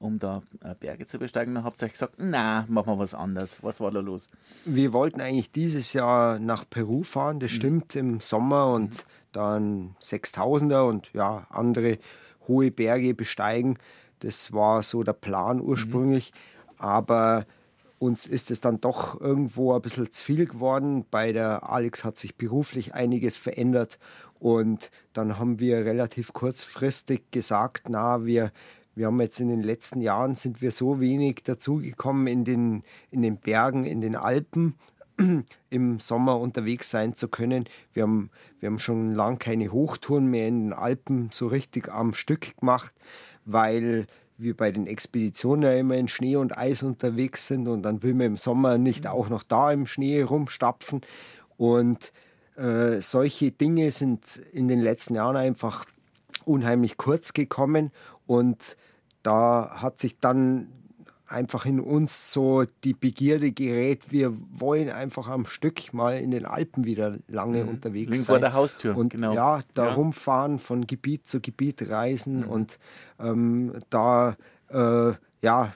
[0.00, 1.54] um da äh, Berge zu besteigen.
[1.54, 3.62] Dann habt ihr euch gesagt, na, machen wir was anderes.
[3.62, 4.28] Was war da los?
[4.64, 7.56] Wir wollten eigentlich dieses Jahr nach Peru fahren, das mhm.
[7.56, 9.19] stimmt, im Sommer und mhm.
[9.32, 11.98] Dann 6000er und ja, andere
[12.48, 13.78] hohe Berge besteigen.
[14.20, 16.32] Das war so der Plan ursprünglich.
[16.32, 16.84] Mhm.
[16.84, 17.46] Aber
[17.98, 21.04] uns ist es dann doch irgendwo ein bisschen zu viel geworden.
[21.10, 23.98] Bei der Alex hat sich beruflich einiges verändert
[24.38, 28.52] und dann haben wir relativ kurzfristig gesagt, na, wir,
[28.94, 33.20] wir haben jetzt in den letzten Jahren sind wir so wenig dazugekommen in den, in
[33.20, 34.76] den Bergen, in den Alpen
[35.70, 37.64] im Sommer unterwegs sein zu können.
[37.92, 42.14] Wir haben, wir haben schon lange keine Hochtouren mehr in den Alpen so richtig am
[42.14, 42.94] Stück gemacht,
[43.44, 44.06] weil
[44.38, 48.14] wir bei den Expeditionen ja immer in Schnee und Eis unterwegs sind und dann will
[48.14, 51.02] man im Sommer nicht auch noch da im Schnee rumstapfen.
[51.58, 52.12] Und
[52.56, 55.84] äh, solche Dinge sind in den letzten Jahren einfach
[56.46, 57.90] unheimlich kurz gekommen
[58.26, 58.76] und
[59.22, 60.68] da hat sich dann
[61.30, 66.44] einfach in uns so die Begierde gerät, wir wollen einfach am Stück mal in den
[66.44, 67.70] Alpen wieder lange mhm.
[67.70, 68.34] unterwegs Link sein.
[68.34, 69.34] vor der Haustür, und genau.
[69.34, 69.94] ja, da ja.
[69.94, 72.50] rumfahren, von Gebiet zu Gebiet reisen mhm.
[72.50, 72.78] und
[73.20, 74.36] ähm, da
[74.68, 75.12] äh,
[75.42, 75.72] ja,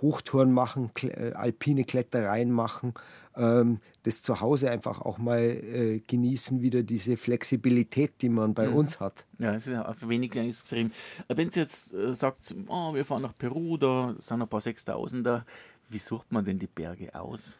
[0.00, 2.94] Hochtouren machen, äh, alpine Klettereien machen,
[3.36, 8.68] ähm, das zu Hause einfach auch mal äh, genießen, wieder diese Flexibilität, die man bei
[8.68, 8.76] mhm.
[8.76, 9.24] uns hat.
[9.38, 10.90] Ja, es ist auch weniger extrem.
[11.28, 15.44] Wenn Sie jetzt äh, sagt, oh, wir fahren nach Peru, da sind ein paar Sechstausender,
[15.88, 17.58] wie sucht man denn die Berge aus?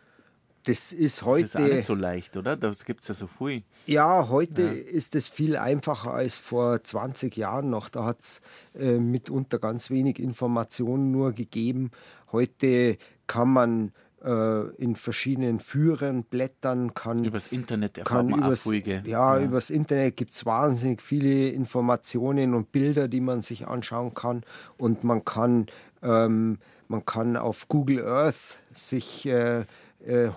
[0.65, 1.43] Das ist heute.
[1.43, 2.57] Das ist auch nicht so leicht, oder?
[2.57, 3.65] Da gibt es ja so viel.
[3.87, 4.71] Ja, heute ja.
[4.71, 7.89] ist es viel einfacher als vor 20 Jahren noch.
[7.89, 8.41] Da hat es
[8.79, 11.91] äh, mitunter ganz wenig Informationen nur gegeben.
[12.31, 12.97] Heute
[13.27, 13.93] kann man
[14.25, 17.25] äh, in verschiedenen Führern blättern kann.
[17.25, 22.71] Übers Internet erfahrt man übers, Ja, ja, übers Internet gibt es wahnsinnig viele Informationen und
[22.73, 24.45] Bilder, die man sich anschauen kann.
[24.79, 25.67] Und man kann,
[26.03, 29.65] ähm, man kann auf Google Earth sich äh,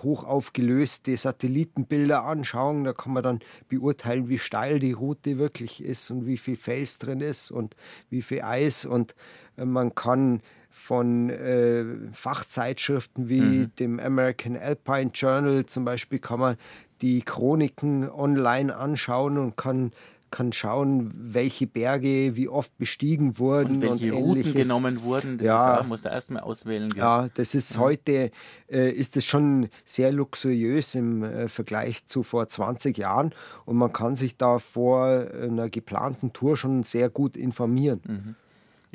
[0.02, 2.84] hochaufgelöste Satellitenbilder anschauen.
[2.84, 6.98] Da kann man dann beurteilen, wie steil die Route wirklich ist und wie viel Fels
[6.98, 7.76] drin ist und
[8.10, 8.84] wie viel Eis.
[8.84, 9.14] Und
[9.56, 10.40] äh, man kann
[10.70, 13.74] von äh, Fachzeitschriften wie mhm.
[13.78, 16.56] dem American Alpine Journal zum Beispiel kann man
[17.00, 19.92] die Chroniken online anschauen und kann
[20.30, 25.38] kann schauen, welche Berge wie oft bestiegen wurden und welche und Routen genommen wurden.
[25.38, 26.90] Das ja, ist auch, muss da erstmal auswählen.
[26.90, 26.98] Gell?
[26.98, 27.80] Ja, das ist ja.
[27.80, 28.30] heute
[28.68, 33.32] äh, ist es schon sehr luxuriös im äh, Vergleich zu vor 20 Jahren
[33.64, 38.00] und man kann sich da vor einer geplanten Tour schon sehr gut informieren.
[38.06, 38.34] Mhm.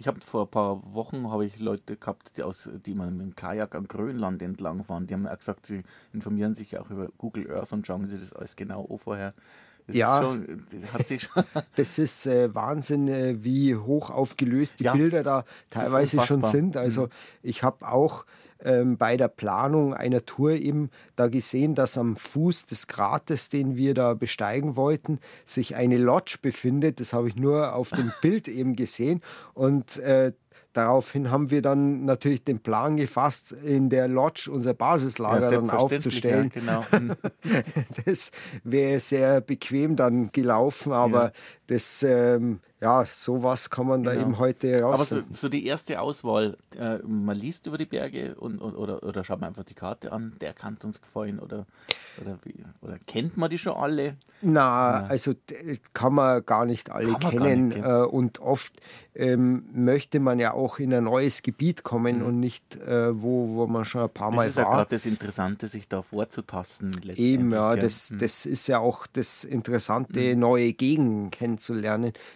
[0.02, 3.22] Ich habe vor ein paar Wochen habe ich Leute gehabt, die aus, die mal mit
[3.22, 5.06] dem Kajak am Grönland entlang fahren.
[5.06, 8.34] Die haben auch gesagt, sie informieren sich auch über Google Earth und schauen sich das
[8.34, 9.34] alles genau an vorher.
[9.92, 10.64] Das ja, ist schon,
[10.94, 11.30] hat sich
[11.76, 16.78] das ist äh, Wahnsinn, äh, wie hoch aufgelöst die ja, Bilder da teilweise schon sind.
[16.78, 17.10] Also mhm.
[17.44, 18.26] ich habe auch
[18.64, 23.76] ähm, bei der Planung einer Tour eben da gesehen, dass am Fuß des Grates, den
[23.76, 27.00] wir da besteigen wollten, sich eine Lodge befindet.
[27.00, 29.22] Das habe ich nur auf dem Bild eben gesehen.
[29.54, 30.34] Und äh,
[30.74, 35.70] Daraufhin haben wir dann natürlich den Plan gefasst, in der Lodge unser Basislager ja, dann
[35.70, 36.52] aufzustellen.
[36.56, 36.86] Ja, genau.
[38.06, 38.32] das
[38.64, 41.34] wäre sehr bequem dann gelaufen, aber.
[41.72, 44.26] Das ähm, ja, sowas kann man da genau.
[44.26, 45.26] eben heute herausfinden.
[45.26, 49.04] Aber so, so, die erste Auswahl, äh, man liest über die Berge und, und, oder,
[49.04, 51.68] oder schaut man einfach die Karte an, der kann uns gefallen oder,
[52.20, 54.18] oder, wie, oder kennt man die schon alle?
[54.42, 55.06] Na, ja.
[55.06, 55.34] also
[55.94, 58.74] kann man gar nicht alle kennen nicht, äh, und oft
[59.14, 62.26] ähm, möchte man ja auch in ein neues Gebiet kommen mhm.
[62.26, 64.46] und nicht äh, wo, wo man schon ein paar das Mal war.
[64.46, 67.00] Das ist ja gerade das Interessante, sich da vorzutasten.
[67.16, 68.18] Eben, ja, das, mhm.
[68.18, 70.40] das ist ja auch das Interessante, mhm.
[70.40, 71.61] neue Gegenden kennenzulernen,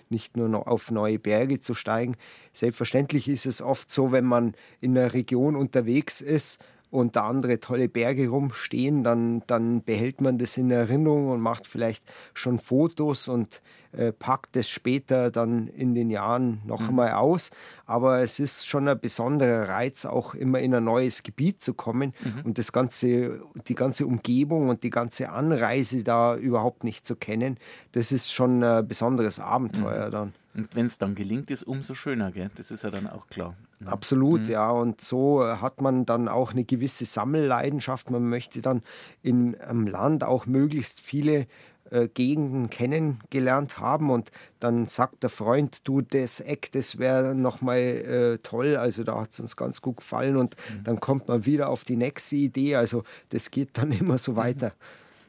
[0.09, 2.15] nicht nur noch auf neue Berge zu steigen.
[2.53, 6.59] Selbstverständlich ist es oft so, wenn man in einer Region unterwegs ist
[6.96, 11.68] und da andere tolle Berge rumstehen, dann, dann behält man das in Erinnerung und macht
[11.68, 16.89] vielleicht schon Fotos und äh, packt es später dann in den Jahren noch mhm.
[16.89, 17.52] einmal aus.
[17.86, 22.14] Aber es ist schon ein besonderer Reiz, auch immer in ein neues Gebiet zu kommen
[22.24, 22.46] mhm.
[22.46, 27.58] und das ganze, die ganze Umgebung und die ganze Anreise da überhaupt nicht zu kennen.
[27.91, 30.12] Das ist schon ein besonderes Abenteuer mhm.
[30.12, 30.34] dann.
[30.56, 32.50] Und wenn es dann gelingt, ist umso schöner, gell?
[32.56, 33.56] Das ist ja dann auch klar.
[33.80, 33.88] Mhm.
[33.88, 34.49] Absolut, mhm.
[34.49, 34.69] ja.
[34.69, 38.09] Und so hat man dann auch eine gewisse Sammelleidenschaft.
[38.09, 38.82] Man möchte dann
[39.21, 41.47] in einem Land auch möglichst viele
[41.91, 47.78] äh, Gegenden kennengelernt haben und dann sagt der Freund, du, das Eck, das wäre nochmal
[47.78, 50.84] äh, toll, also da hat es uns ganz gut gefallen und mhm.
[50.84, 54.38] dann kommt man wieder auf die nächste Idee, also das geht dann immer so mhm.
[54.38, 54.71] weiter.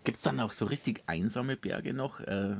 [0.05, 2.20] Gibt es dann auch so richtig einsame Berge noch?
[2.20, 2.57] Äh,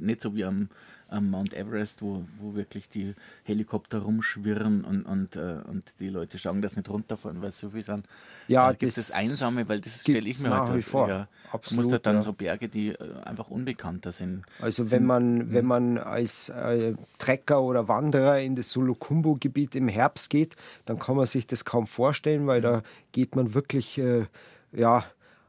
[0.00, 0.68] nicht so wie am,
[1.10, 6.38] am Mount Everest, wo, wo wirklich die Helikopter rumschwirren und, und, äh, und die Leute
[6.38, 8.06] schauen, dass nicht runterfahren, weil es so viel sind.
[8.48, 11.08] Ja, da gibt es Einsame, weil das stelle ich mir halt wie vor.
[11.08, 12.22] Ja, Absolut, du musst halt dann ja.
[12.22, 14.44] so Berge, die einfach unbekannter sind.
[14.60, 19.88] Also sind, wenn man, wenn man als äh, Trecker oder Wanderer in das Solokumbo-Gebiet im
[19.88, 20.56] Herbst geht,
[20.86, 22.82] dann kann man sich das kaum vorstellen, weil da
[23.12, 24.26] geht man wirklich äh,
[24.72, 25.04] ja,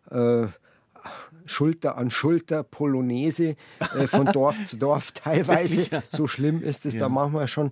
[0.09, 0.47] äh,
[1.45, 3.55] Schulter an Schulter, Polonaise,
[3.97, 5.87] äh, von Dorf zu Dorf teilweise.
[5.89, 6.03] Ja.
[6.09, 7.01] So schlimm ist es Ja.
[7.01, 7.71] da manchmal schon.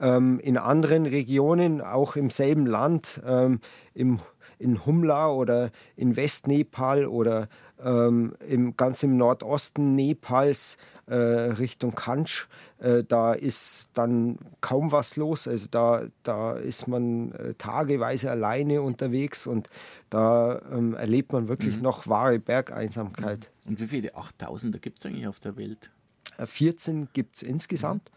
[0.00, 0.16] Ja.
[0.16, 3.60] Ähm, in anderen Regionen, auch im selben Land, ähm,
[3.94, 4.20] im,
[4.58, 7.48] in Humla oder in Westnepal oder
[7.82, 12.46] ähm, im, ganz im Nordosten Nepals äh, Richtung Kanch,
[12.80, 15.46] äh, da ist dann kaum was los.
[15.46, 19.68] Also da, da ist man äh, tageweise alleine unterwegs und
[20.10, 23.50] da ähm, erlebt man wirklich noch wahre Bergeinsamkeit.
[23.68, 25.90] Und wie viele 8000er gibt es eigentlich auf der Welt?
[26.38, 28.10] Äh, 14 gibt es insgesamt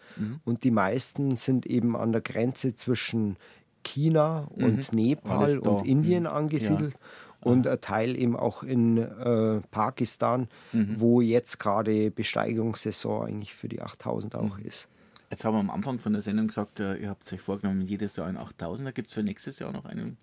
[0.46, 3.38] und die meisten sind eben an der Grenze zwischen
[3.84, 5.72] China und Nepal Alles da.
[5.72, 6.30] und Indien Mhm.
[6.30, 6.96] angesiedelt.
[7.44, 13.82] Und ein Teil eben auch in äh, Pakistan, wo jetzt gerade Besteigungssaison eigentlich für die
[13.82, 14.88] 8000 auch ist.
[15.30, 18.16] Jetzt haben wir am Anfang von der Sendung gesagt, äh, ihr habt euch vorgenommen, jedes
[18.18, 18.92] Jahr einen 8000er.
[18.92, 20.18] Gibt es für nächstes Jahr noch einen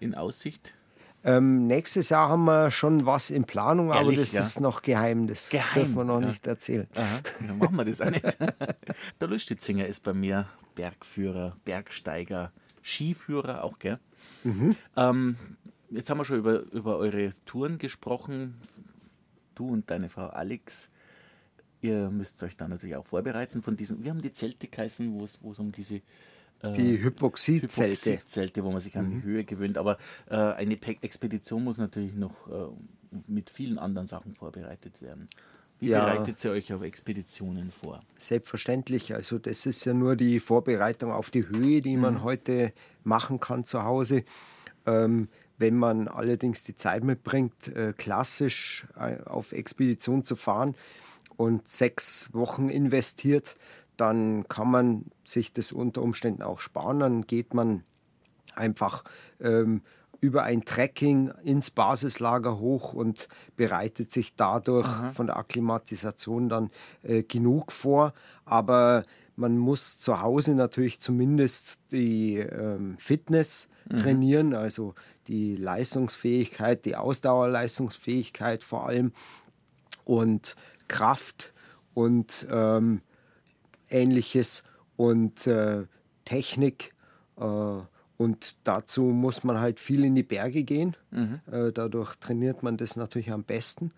[0.00, 0.74] in Aussicht?
[1.22, 4.40] Ähm, nächstes Jahr haben wir schon was in Planung, aber Ehrlich, das ja?
[4.40, 5.28] ist noch geheim.
[5.28, 6.28] Das Geheim, dürfen wir noch ja.
[6.28, 6.88] nicht erzählen.
[6.96, 8.24] Aha, dann machen wir das auch nicht.
[9.20, 12.50] Der Lustitzinger ist bei mir Bergführer, Bergsteiger,
[12.82, 14.00] Skiführer auch, gell?
[14.96, 15.36] Ähm,
[15.90, 18.54] jetzt haben wir schon über, über eure Touren gesprochen.
[19.54, 20.90] Du und deine Frau Alex.
[21.82, 24.04] Ihr müsst euch da natürlich auch vorbereiten von diesen.
[24.04, 25.96] Wir haben die Zelte geheißen, wo es um diese
[26.62, 28.10] äh, Die Hypoxidzelte.
[28.10, 29.78] Hypoxidzelte, wo man sich an die Höhe gewöhnt.
[29.78, 29.96] Aber
[30.28, 32.68] äh, eine Pe Expedition muss natürlich noch äh,
[33.26, 35.26] mit vielen anderen Sachen vorbereitet werden.
[35.78, 36.04] Wie Ja.
[36.04, 38.02] bereitet ihr euch auf Expeditionen vor?
[38.18, 39.14] Selbstverständlich.
[39.14, 42.74] Also das ist ja nur die Vorbereitung auf die Höhe, die man heute
[43.04, 44.24] machen kann zu Hause.
[44.84, 45.28] Ähm,
[45.60, 50.74] wenn man allerdings die Zeit mitbringt, äh, klassisch äh, auf Expedition zu fahren
[51.36, 53.56] und sechs Wochen investiert,
[53.98, 57.00] dann kann man sich das unter Umständen auch sparen.
[57.00, 57.84] Dann geht man
[58.54, 59.04] einfach
[59.38, 59.82] ähm,
[60.22, 66.70] über ein Trekking ins Basislager hoch und bereitet sich dadurch von der Akklimatisation dann
[67.02, 68.14] äh, genug vor.
[68.46, 69.04] Aber
[69.36, 74.94] man muss zu Hause natürlich zumindest die ähm, Fitness trainieren, also
[75.28, 79.12] die Leistungsfähigkeit, die Ausdauerleistungsfähigkeit vor allem
[80.04, 80.56] und
[80.88, 81.52] Kraft
[81.94, 83.02] und ähm,
[83.88, 84.64] ähnliches
[84.96, 85.84] und äh,
[86.24, 86.94] Technik.
[87.38, 87.44] Äh,
[88.16, 90.96] und dazu muss man halt viel in die Berge gehen.
[91.50, 93.92] Äh, dadurch trainiert man das natürlich am besten.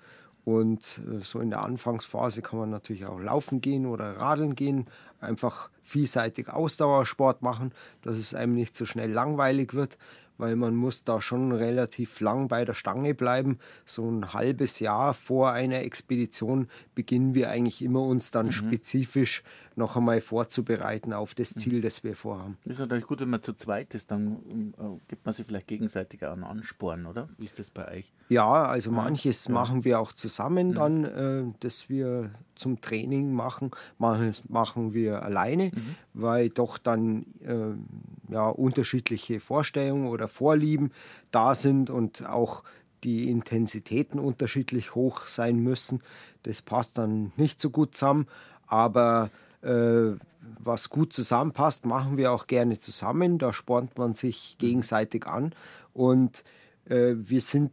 [0.45, 4.87] Und äh, so in der Anfangsphase kann man natürlich auch laufen gehen oder radeln gehen,
[5.21, 9.99] einfach vielseitig Ausdauersport machen, dass es einem nicht so schnell langweilig wird,
[10.39, 13.59] weil man muss da schon relativ lang bei der Stange bleiben.
[13.85, 19.43] So ein halbes Jahr vor einer Expedition beginnen wir eigentlich immer uns dann spezifisch
[19.77, 22.59] noch einmal vorzubereiten auf das Ziel, das wir vorhaben.
[22.65, 25.67] Das ist natürlich gut, wenn man zu zweit ist, dann äh, gibt man sich vielleicht
[25.67, 27.29] gegenseitig auch einen Ansporn, oder?
[27.39, 28.13] Wie ist das bei euch?
[28.29, 33.71] Ja, also manches machen wir auch zusammen dann, äh, dass wir zum Training machen.
[33.99, 35.71] Manches machen wir alleine,
[36.15, 40.93] weil doch dann äh, ja, unterschiedliche Vorstellungen oder Vorlieben
[41.31, 42.63] da sind und auch
[43.05, 46.03] die Intensitäten unterschiedlich hoch sein müssen.
[46.45, 48.27] Das passt dann nicht so gut zusammen,
[48.67, 49.31] aber
[49.63, 50.13] äh,
[50.59, 53.39] was gut zusammenpasst, machen wir auch gerne zusammen.
[53.39, 55.55] Da spornt man sich gegenseitig an
[55.93, 56.45] und
[56.87, 57.71] äh, wir sind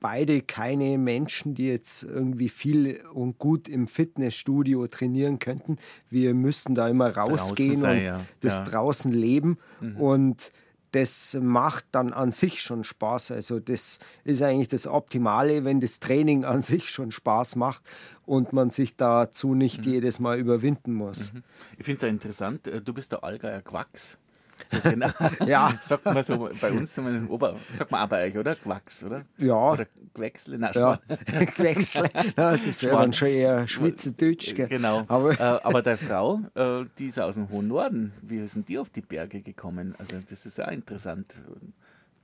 [0.00, 5.76] beide keine Menschen, die jetzt irgendwie viel und gut im Fitnessstudio trainieren könnten.
[6.08, 8.20] Wir müssen da immer rausgehen sein, und ja.
[8.40, 8.64] das Ja.
[8.64, 9.58] draußen leben
[9.98, 10.52] und
[10.92, 13.30] das macht dann an sich schon Spaß.
[13.30, 17.82] Also das ist eigentlich das Optimale, wenn das Training an sich schon Spaß macht
[18.26, 21.32] und man sich dazu nicht jedes Mal überwinden muss.
[21.78, 24.18] Ich finde es ja interessant, äh, du bist der Allgäuer Quacks.
[24.64, 25.08] So genau.
[25.46, 25.78] Ja.
[25.82, 28.54] Sagt man so bei uns, zumindest Ober, sagt man auch bei euch, oder?
[28.56, 29.22] Quacks, oder?
[29.38, 29.72] Ja.
[29.72, 30.98] Oder Quäcksle, nein, Ja,
[31.56, 32.04] Gewechsel.
[32.36, 34.54] Ja, das wäre dann schon eher Schweizerdeutsch.
[34.54, 34.68] gell?
[34.68, 35.04] Genau.
[35.08, 38.12] Aber äh, aber deine Frau, äh, die ist aus dem hohen Norden.
[38.22, 39.94] Wie sind die auf die Berge gekommen?
[39.98, 41.38] Also das ist ja auch interessant.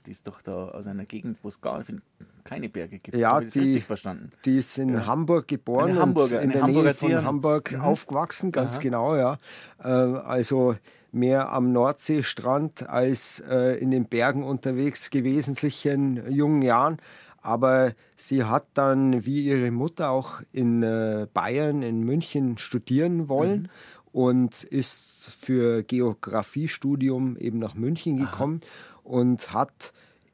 [0.06, 1.82] Die ist doch da aus einer Gegend, wo es gar
[2.44, 3.16] keine Berge gibt.
[3.16, 4.30] Ja, die- richtig verstanden?
[4.44, 7.24] Die ist in Hamburg geboren Eine Hamburger- und in der Hamburger Nähe von.
[7.24, 9.38] Hamburg aufgewachsen, ganz genau, ja.
[9.82, 10.76] Äh, also
[11.16, 16.98] mehr am Nordseestrand als äh, in den Bergen unterwegs gewesen, sicher in jungen Jahren.
[17.42, 23.62] Aber sie hat dann, wie ihre Mutter, auch in äh, Bayern, in München studieren wollen.
[23.62, 23.68] Mhm
[24.16, 29.00] und ist für Geografiestudium eben nach München gekommen Aha.
[29.04, 29.92] und hat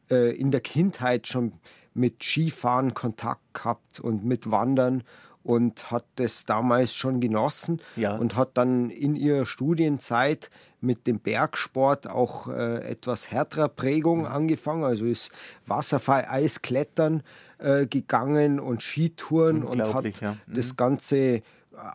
[0.08, 1.54] äh, in der Kindheit schon
[1.92, 5.02] mit Skifahren Kontakt gehabt und mit Wandern
[5.42, 8.14] und hat das damals schon genossen ja.
[8.14, 10.48] und hat dann in ihrer Studienzeit
[10.82, 14.84] mit dem Bergsport auch äh, etwas härterer Prägung angefangen.
[14.84, 15.30] Also ist
[15.66, 17.22] Wasserfall, Eisklettern
[17.58, 20.32] äh, gegangen und Skitouren und hat ja.
[20.32, 20.54] mhm.
[20.54, 21.42] das Ganze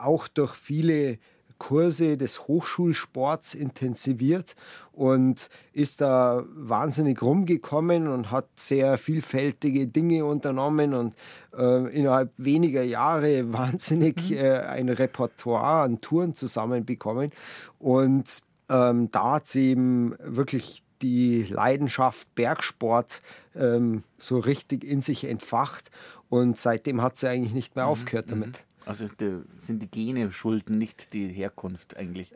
[0.01, 1.19] auch durch viele
[1.57, 4.55] Kurse des Hochschulsports intensiviert
[4.91, 11.15] und ist da wahnsinnig rumgekommen und hat sehr vielfältige Dinge unternommen und
[11.57, 14.37] äh, innerhalb weniger Jahre wahnsinnig mhm.
[14.37, 17.31] äh, ein Repertoire an Touren zusammenbekommen.
[17.79, 23.21] Und ähm, da hat sie eben wirklich die Leidenschaft Bergsport
[23.55, 25.91] ähm, so richtig in sich entfacht
[26.29, 27.91] und seitdem hat sie eigentlich nicht mehr mhm.
[27.91, 28.47] aufgehört damit.
[28.47, 28.67] Mhm.
[28.87, 32.33] Also die, sind die Gene schulden, nicht die Herkunft eigentlich.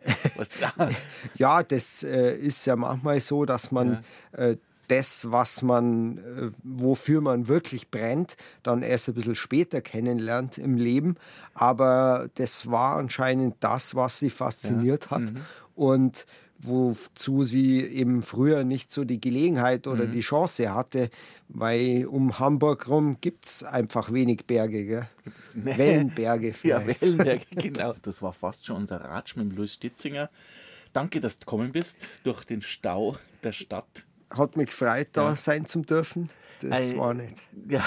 [1.35, 4.03] ja, das äh, ist ja manchmal so, dass man
[4.33, 4.39] ja.
[4.39, 4.57] äh,
[4.91, 10.75] das, was man, äh, wofür man wirklich brennt, dann erst ein bisschen später kennenlernt im
[10.75, 11.15] Leben.
[11.53, 15.11] Aber das war anscheinend das, was sie fasziniert ja.
[15.11, 15.33] hat.
[15.33, 15.41] Mhm.
[15.75, 16.25] Und
[16.63, 20.11] wozu sie eben früher nicht so die Gelegenheit oder mhm.
[20.11, 21.09] die Chance hatte,
[21.47, 24.85] weil um Hamburg rum gibt es einfach wenig Berge.
[24.85, 25.07] Gell?
[25.55, 25.77] Nee.
[25.77, 27.01] Wellenberge vielleicht.
[27.01, 27.95] Ja, Wellenberge, genau.
[28.01, 30.29] Das war fast schon unser Ratsch mit Louis Stitzinger.
[30.93, 34.05] Danke, dass du gekommen bist durch den Stau der Stadt.
[34.31, 35.35] Hat mich gefreut, da ja.
[35.35, 36.29] sein zu dürfen.
[36.61, 37.43] Das äh, war nicht.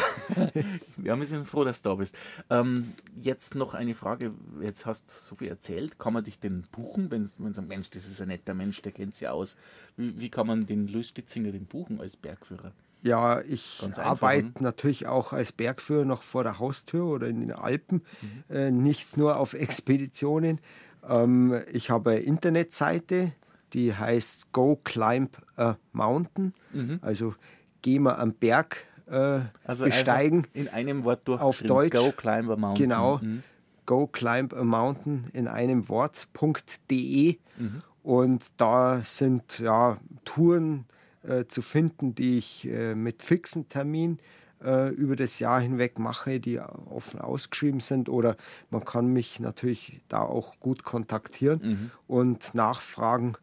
[1.03, 2.17] Ja, wir sind froh, dass du da bist.
[2.51, 4.33] Ähm, jetzt noch eine Frage.
[4.61, 5.99] Jetzt hast du so viel erzählt.
[5.99, 8.93] Kann man dich denn buchen, wenn man sagt, Mensch, das ist ein netter Mensch, der
[8.93, 9.57] kennt sich aus.
[9.97, 12.73] Wie, wie kann man den Louis Stitzinger den buchen als Bergführer?
[13.03, 18.03] Ja, ich arbeite natürlich auch als Bergführer noch vor der Haustür oder in den Alpen,
[18.23, 18.55] mhm.
[18.55, 20.59] äh, nicht nur auf Expeditionen.
[21.07, 23.33] Ähm, ich habe eine Internetseite,
[23.75, 26.55] die heißt Go Climb a Mountain.
[26.73, 26.99] Mhm.
[27.03, 27.35] Also
[27.83, 30.47] gehen wir am Berg äh, also besteigen.
[30.55, 31.97] In einem Wort durch auf Deutsch.
[31.97, 32.89] Go Climb a Mountain.
[32.89, 33.19] Genau.
[33.19, 33.43] Mhm.
[33.87, 37.39] Go Climb a Mountain in einem Wort.de.
[37.59, 37.83] Mhm.
[38.03, 40.87] Und da sind ja Touren
[41.23, 44.19] äh, zu finden, die ich äh, mit fixen Termin
[44.63, 48.09] äh, über das Jahr hinweg mache, die offen ausgeschrieben sind.
[48.09, 48.37] Oder
[48.71, 51.91] man kann mich natürlich da auch gut kontaktieren mhm.
[52.07, 53.37] und nachfragen,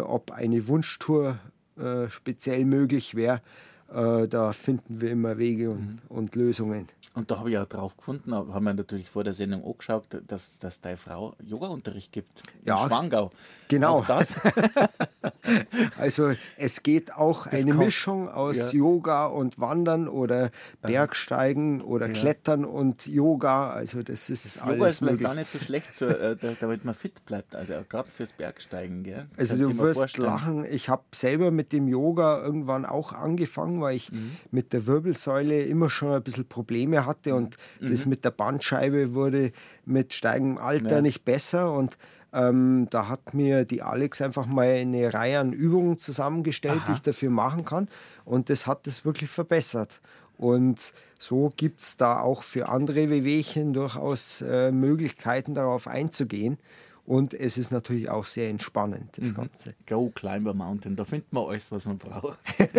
[0.00, 1.38] ob eine Wunschtour
[1.76, 3.40] äh, speziell möglich wäre.
[3.94, 5.98] Äh, da finden wir immer Wege und, mhm.
[6.08, 6.88] und Lösungen.
[7.14, 10.58] Und da habe ich auch drauf gefunden, haben wir natürlich vor der Sendung angeschaut, dass,
[10.58, 12.42] dass deine Frau Yoga-Unterricht gibt.
[12.64, 13.30] Ja, in Schwangau.
[13.68, 13.98] Genau.
[13.98, 14.34] Auch das.
[15.98, 17.84] also es geht auch das eine kommt.
[17.84, 18.78] Mischung aus ja.
[18.78, 20.50] Yoga und Wandern oder
[20.82, 22.12] Bergsteigen oder ja.
[22.12, 23.70] Klettern und Yoga.
[23.70, 25.20] Also das ist das alles Yoga ist möglich.
[25.20, 27.54] gar nicht so schlecht, so, äh, damit man fit bleibt.
[27.54, 29.04] Also gerade fürs Bergsteigen.
[29.04, 29.26] Gell?
[29.36, 30.26] Also du wirst vorstellen.
[30.26, 30.64] lachen.
[30.64, 34.32] Ich habe selber mit dem Yoga irgendwann auch angefangen, weil ich mhm.
[34.50, 37.90] mit der Wirbelsäule immer schon ein bisschen Probleme hatte und mhm.
[37.90, 39.52] das mit der Bandscheibe wurde
[39.84, 41.02] mit steigendem Alter ja.
[41.02, 41.96] nicht besser und
[42.32, 46.86] ähm, da hat mir die Alex einfach mal eine Reihe an Übungen zusammengestellt, Aha.
[46.88, 47.88] die ich dafür machen kann
[48.24, 50.00] und das hat es wirklich verbessert.
[50.36, 56.58] Und so gibt es da auch für andere Wehwehchen durchaus äh, Möglichkeiten darauf einzugehen.
[57.06, 59.34] Und es ist natürlich auch sehr entspannend, das mhm.
[59.34, 59.74] Ganze.
[59.86, 62.38] Go Climber Mountain, da findet man alles, was man braucht.